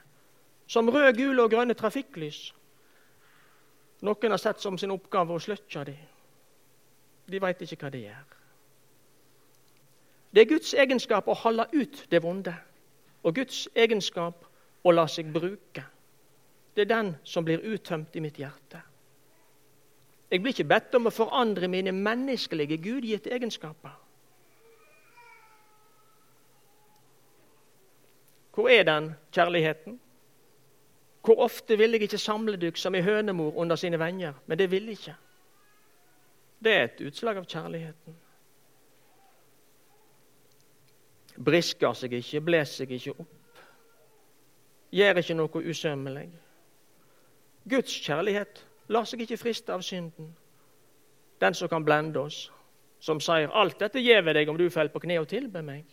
Som 0.66 0.88
røde, 0.88 1.16
gule 1.18 1.42
og 1.42 1.50
grønne 1.50 1.74
trafikklys. 1.76 2.54
Noen 4.04 4.32
har 4.32 4.40
sett 4.40 4.62
som 4.62 4.78
sin 4.78 4.94
oppgave 4.94 5.34
å 5.34 5.42
sløkke 5.42 5.84
dem. 5.88 5.98
De 7.26 7.40
veit 7.40 7.60
ikke 7.64 7.80
hva 7.82 7.90
de 7.92 8.04
gjør. 8.04 8.24
Det 10.34 10.42
er 10.42 10.50
Guds 10.50 10.74
egenskap 10.74 11.28
å 11.28 11.36
holde 11.44 11.66
ut 11.72 12.00
det 12.10 12.20
vonde, 12.22 12.54
og 13.22 13.36
Guds 13.36 13.68
egenskap 13.74 14.44
å 14.84 14.92
la 14.92 15.06
seg 15.08 15.30
bruke. 15.32 15.84
Det 16.74 16.82
er 16.82 16.90
den 16.90 17.16
som 17.24 17.44
blir 17.44 17.62
uttømt 17.62 18.16
i 18.16 18.20
mitt 18.20 18.38
hjerte. 18.38 18.80
Jeg 20.30 20.42
blir 20.42 20.54
ikke 20.54 20.66
bedt 20.66 20.94
om 20.98 21.06
å 21.06 21.14
forandre 21.14 21.68
mine 21.70 21.92
menneskelige, 21.94 22.80
gudgitte 22.82 23.30
egenskaper. 23.30 23.92
Hvor 28.54 28.68
er 28.68 28.82
den 28.82 29.12
kjærligheten? 29.34 30.00
Hvor 31.24 31.38
ofte 31.46 31.78
vil 31.78 31.90
jeg 31.90 32.02
ikke 32.02 32.18
samle 32.18 32.56
dykk 32.60 32.76
som 32.78 32.94
ei 32.94 33.02
hønemor 33.02 33.56
under 33.56 33.76
sine 33.76 33.98
venner? 33.98 34.34
Men 34.46 34.58
det 34.58 34.70
vil 34.70 34.90
jeg 34.90 34.98
ikke. 34.98 35.16
Det 36.64 36.72
er 36.72 36.84
et 36.84 37.00
utslag 37.06 37.36
av 37.36 37.46
kjærligheten. 37.46 38.18
Brisker 41.44 41.96
seg 41.98 42.12
ikke, 42.18 42.40
bles 42.40 42.76
seg 42.78 42.92
ikke 42.94 43.14
opp. 43.18 43.62
Gjør 44.94 45.18
ikke 45.18 45.34
noe 45.34 45.62
usømmelig. 45.70 46.28
Guds 47.68 47.92
kjærlighet 48.06 48.66
lar 48.92 49.06
seg 49.08 49.24
ikke 49.24 49.40
friste 49.40 49.72
av 49.72 49.82
synden. 49.82 50.34
Den 51.40 51.54
som 51.54 51.68
kan 51.68 51.84
blende 51.84 52.20
oss, 52.20 52.50
som 53.00 53.20
sier 53.20 53.48
'Alt 53.48 53.78
dette 53.80 54.00
gjev 54.00 54.24
deg 54.34 54.48
om 54.48 54.56
du 54.56 54.70
faller 54.70 54.92
på 54.92 55.00
kne 55.00 55.20
og 55.20 55.28
tilber 55.28 55.62
meg'. 55.62 55.84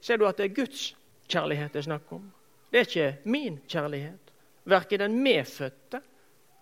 Ser 0.00 0.16
du 0.16 0.26
at 0.26 0.36
det 0.36 0.44
er 0.44 0.54
Guds 0.54 0.96
kjærlighet 1.28 1.72
det 1.72 1.78
er 1.78 1.82
snakk 1.82 2.12
om? 2.12 2.32
Det 2.72 2.80
er 2.80 2.84
ikke 2.84 3.18
min 3.24 3.60
kjærlighet. 3.68 4.32
Verken 4.64 4.98
den 5.00 5.22
medfødte 5.22 6.00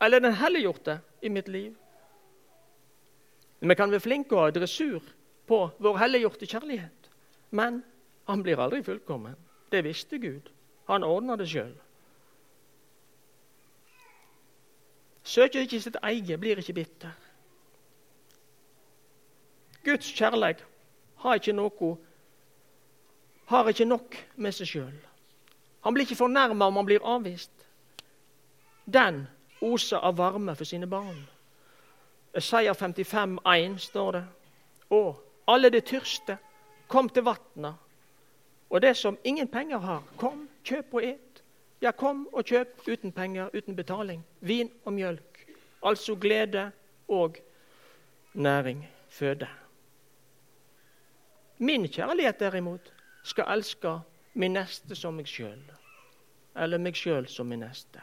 eller 0.01 0.19
den 0.19 0.33
helliggjorte 0.33 1.01
i 1.23 1.29
mitt 1.29 1.49
liv. 1.49 1.77
Vi 3.61 3.75
kan 3.75 3.91
være 3.91 4.01
flinke 4.01 4.37
og 4.37 4.45
ha 4.45 4.51
dressur 4.51 5.01
på 5.47 5.71
vår 5.79 5.97
helliggjorte 5.97 6.47
kjærlighet. 6.47 7.11
Men 7.51 7.83
han 8.29 8.43
blir 8.43 8.61
aldri 8.61 8.83
fullkommen. 8.83 9.37
Det 9.73 9.85
visste 9.85 10.19
Gud. 10.19 10.51
Han 10.89 11.05
ordna 11.05 11.37
det 11.37 11.49
sjøl. 11.49 11.75
Søker 15.23 15.61
ikke 15.61 15.81
sitt 15.81 15.97
eget, 16.03 16.41
blir 16.41 16.59
ikke 16.59 16.73
bitter. 16.73 17.11
Guds 19.85 20.13
kjærlighet 20.13 20.65
har 21.17 21.35
ikke 21.35 21.53
noe 21.53 21.97
har 23.51 23.69
ikke 23.69 23.85
nok 23.85 24.17
med 24.37 24.55
seg 24.55 24.69
sjøl. 24.71 24.99
Han 25.83 25.95
blir 25.95 26.07
ikke 26.07 26.21
fornærma 26.21 26.69
om 26.71 26.77
han 26.79 26.87
blir 26.87 27.07
avvist. 27.07 27.51
Den 28.87 29.25
oser 29.61 29.99
av 29.99 30.19
varme 30.19 30.55
for 30.55 30.65
sine 30.65 30.87
barn. 30.87 31.19
Isaiah 32.37 32.77
55, 32.77 33.39
1 33.45 33.81
står 33.81 34.13
det. 34.13 34.25
Og 34.91 35.19
alle 35.49 35.71
de 35.71 35.81
tyrste, 35.81 36.39
kom 36.89 37.09
til 37.09 37.23
vatna. 37.23 37.75
Og 38.71 38.83
det 38.83 38.97
som 38.97 39.19
ingen 39.25 39.49
penger 39.49 39.79
har, 39.79 40.03
kom, 40.17 40.49
kjøp 40.65 40.95
og 40.95 41.05
et. 41.05 41.30
Ja, 41.81 41.91
kom 41.97 42.27
og 42.33 42.45
kjøp 42.45 42.89
uten 42.89 43.13
penger, 43.13 43.49
uten 43.57 43.77
betaling. 43.77 44.25
Vin 44.41 44.71
og 44.85 44.93
mjølk. 44.93 45.47
Altså 45.83 46.15
glede 46.15 46.71
og 47.09 47.37
næring, 48.35 48.89
føde. 49.09 49.49
Min 51.59 51.89
kjærlighet, 51.89 52.41
derimot, 52.41 52.93
skal 53.25 53.45
elske 53.49 53.99
min 54.35 54.53
neste 54.53 54.97
som 54.97 55.17
meg 55.17 55.29
sjøl, 55.29 55.61
eller 56.57 56.81
meg 56.81 56.97
sjøl 56.97 57.27
som 57.29 57.49
min 57.49 57.65
neste. 57.65 58.01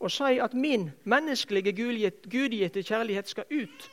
Og 0.00 0.10
si 0.10 0.40
at 0.42 0.54
min 0.54 0.90
menneskelige 1.04 1.72
gudgitte 2.30 2.82
kjærlighet 2.82 3.28
skal 3.28 3.44
ut, 3.50 3.90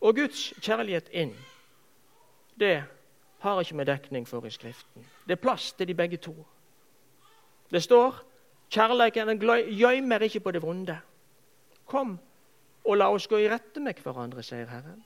og 0.00 0.14
Guds 0.14 0.52
kjærlighet 0.60 1.08
inn, 1.12 1.32
det 2.60 2.84
har 3.40 3.60
ikke 3.60 3.78
vi 3.78 3.84
dekning 3.84 4.28
for 4.28 4.46
i 4.46 4.50
Skriften. 4.50 5.06
Det 5.26 5.32
er 5.38 5.42
plass 5.42 5.72
til 5.72 5.88
de 5.88 5.94
begge 5.94 6.16
to. 6.16 6.34
Det 7.70 7.82
står 7.82 8.22
kjærligheten 8.70 9.40
gjemmer 9.78 10.22
ikke 10.22 10.40
på 10.40 10.50
det 10.50 10.62
vonde. 10.62 10.98
Kom 11.86 12.18
og 12.84 12.96
la 12.96 13.10
oss 13.10 13.26
gå 13.26 13.38
i 13.42 13.48
rette 13.50 13.80
med 13.80 13.98
hverandre, 14.02 14.42
sier 14.42 14.66
Herren. 14.70 15.02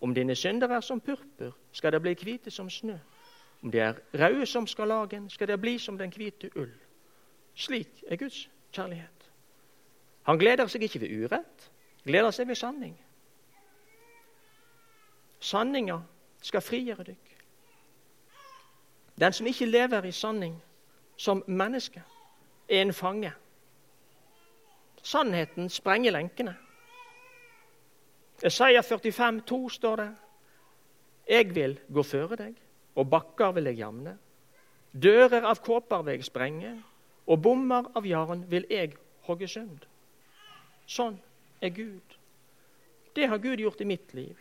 Om 0.00 0.14
dine 0.14 0.34
synder 0.38 0.70
er 0.70 0.80
som 0.80 1.00
purpur, 1.00 1.56
skal 1.72 1.92
de 1.92 2.00
bli 2.00 2.14
hvite 2.14 2.50
som 2.50 2.70
snø. 2.70 2.98
Om 3.62 3.72
de 3.74 3.80
er 3.82 3.98
røde 4.14 4.46
som 4.46 4.66
skarlagen, 4.66 5.30
skal 5.30 5.48
de 5.48 5.58
bli 5.58 5.78
som 5.78 5.98
den 5.98 6.12
hvite 6.14 6.50
ull. 6.56 6.70
Slik 7.54 8.04
er 8.06 8.16
Guds 8.16 8.48
kjærlighet. 8.72 9.30
Han 10.22 10.38
gleder 10.38 10.66
seg 10.70 10.82
ikke 10.82 11.00
ved 11.00 11.24
urett, 11.24 11.70
gleder 12.04 12.30
seg 12.30 12.48
ved 12.48 12.54
sanning. 12.54 12.94
Sanninga 15.40 15.98
skal 16.42 16.62
frigjøre 16.62 17.10
dykk. 17.10 17.34
Den 19.18 19.32
som 19.32 19.46
ikke 19.46 19.66
lever 19.66 20.04
i 20.04 20.12
sanning 20.12 20.54
som 21.18 21.42
menneske, 21.46 22.02
er 22.68 22.82
en 22.82 22.94
fange. 22.94 23.32
Sannheten 25.02 25.68
sprenger 25.68 26.14
lenkene. 26.14 26.54
Isaiah 28.46 28.84
45, 28.84 29.40
2 29.46 29.68
står 29.68 29.96
det 29.96 30.08
Jeg 31.28 31.54
vil 31.54 31.78
gå 31.94 32.02
føre 32.02 32.36
deg, 32.36 32.54
og 32.94 33.10
bakker 33.10 33.52
vil 33.52 33.64
jeg 33.64 33.80
jamne. 33.82 34.14
Dører 35.02 35.44
av 35.44 35.58
kåper 35.64 36.02
vil 36.02 36.14
jeg 36.16 36.24
sprenge, 36.24 36.76
og 37.26 37.42
bommer 37.42 37.90
av 37.98 38.06
jarn 38.06 38.46
vil 38.50 38.66
jeg 38.70 38.94
hogge 39.26 39.48
sund. 39.48 39.84
Sånn 40.86 41.18
er 41.60 41.74
Gud. 41.74 42.16
Det 43.16 43.28
har 43.28 43.42
Gud 43.42 43.60
gjort 43.60 43.80
i 43.80 43.88
mitt 43.90 44.14
liv. 44.14 44.36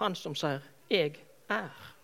Han 0.00 0.14
som 0.14 0.34
sier 0.34 0.60
'Jeg 0.90 1.16
er'. 1.48 1.94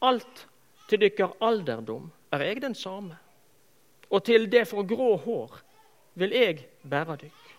Alt 0.01 0.47
til 0.89 1.01
dykker 1.01 1.35
alderdom 1.41 2.11
er 2.31 2.43
jeg 2.43 2.61
den 2.61 2.75
same, 2.75 3.17
og 4.09 4.23
til 4.23 4.51
det 4.51 4.67
for 4.67 4.87
grå 4.87 5.15
hår 5.17 5.59
vil 6.15 6.31
jeg 6.35 6.65
bære 6.89 7.15
dykk. 7.23 7.55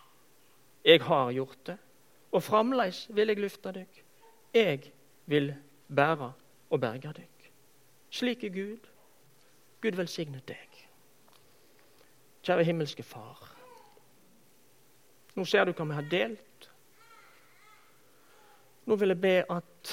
Jeg 0.85 1.03
har 1.03 1.33
gjort 1.33 1.67
det, 1.67 1.77
og 2.33 2.43
framleis 2.43 3.07
vil 3.11 3.29
jeg 3.29 3.41
lufte 3.41 3.73
dykk. 3.73 4.05
Jeg 4.55 4.93
vil 5.27 5.55
bære 5.97 6.33
og 6.71 6.81
berge 6.81 7.13
dykk. 7.17 7.53
Slik 8.11 8.45
er 8.45 8.55
Gud. 8.55 8.89
Gud 9.81 9.97
velsigne 9.97 10.41
deg. 10.49 10.70
Kjære 12.43 12.65
himmelske 12.65 13.03
Far. 13.05 13.43
Nå 15.37 15.45
ser 15.45 15.65
du 15.65 15.73
hva 15.73 15.87
vi 15.87 15.99
har 15.99 16.09
delt. 16.11 16.69
Nå 18.89 18.97
vil 18.99 19.13
jeg 19.13 19.21
be 19.23 19.35
at 19.53 19.93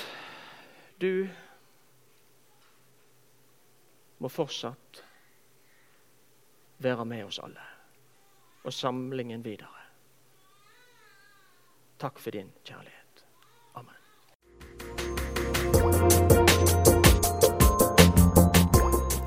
du 1.01 1.27
må 4.17 4.31
fortsatt 4.33 5.03
være 6.81 7.05
med 7.05 7.25
oss 7.27 7.39
alle 7.43 7.65
og 8.67 8.73
samlingen 8.73 9.43
videre. 9.45 9.83
Takk 12.01 12.19
for 12.19 12.35
din 12.35 12.49
kjærlighet. 12.65 12.96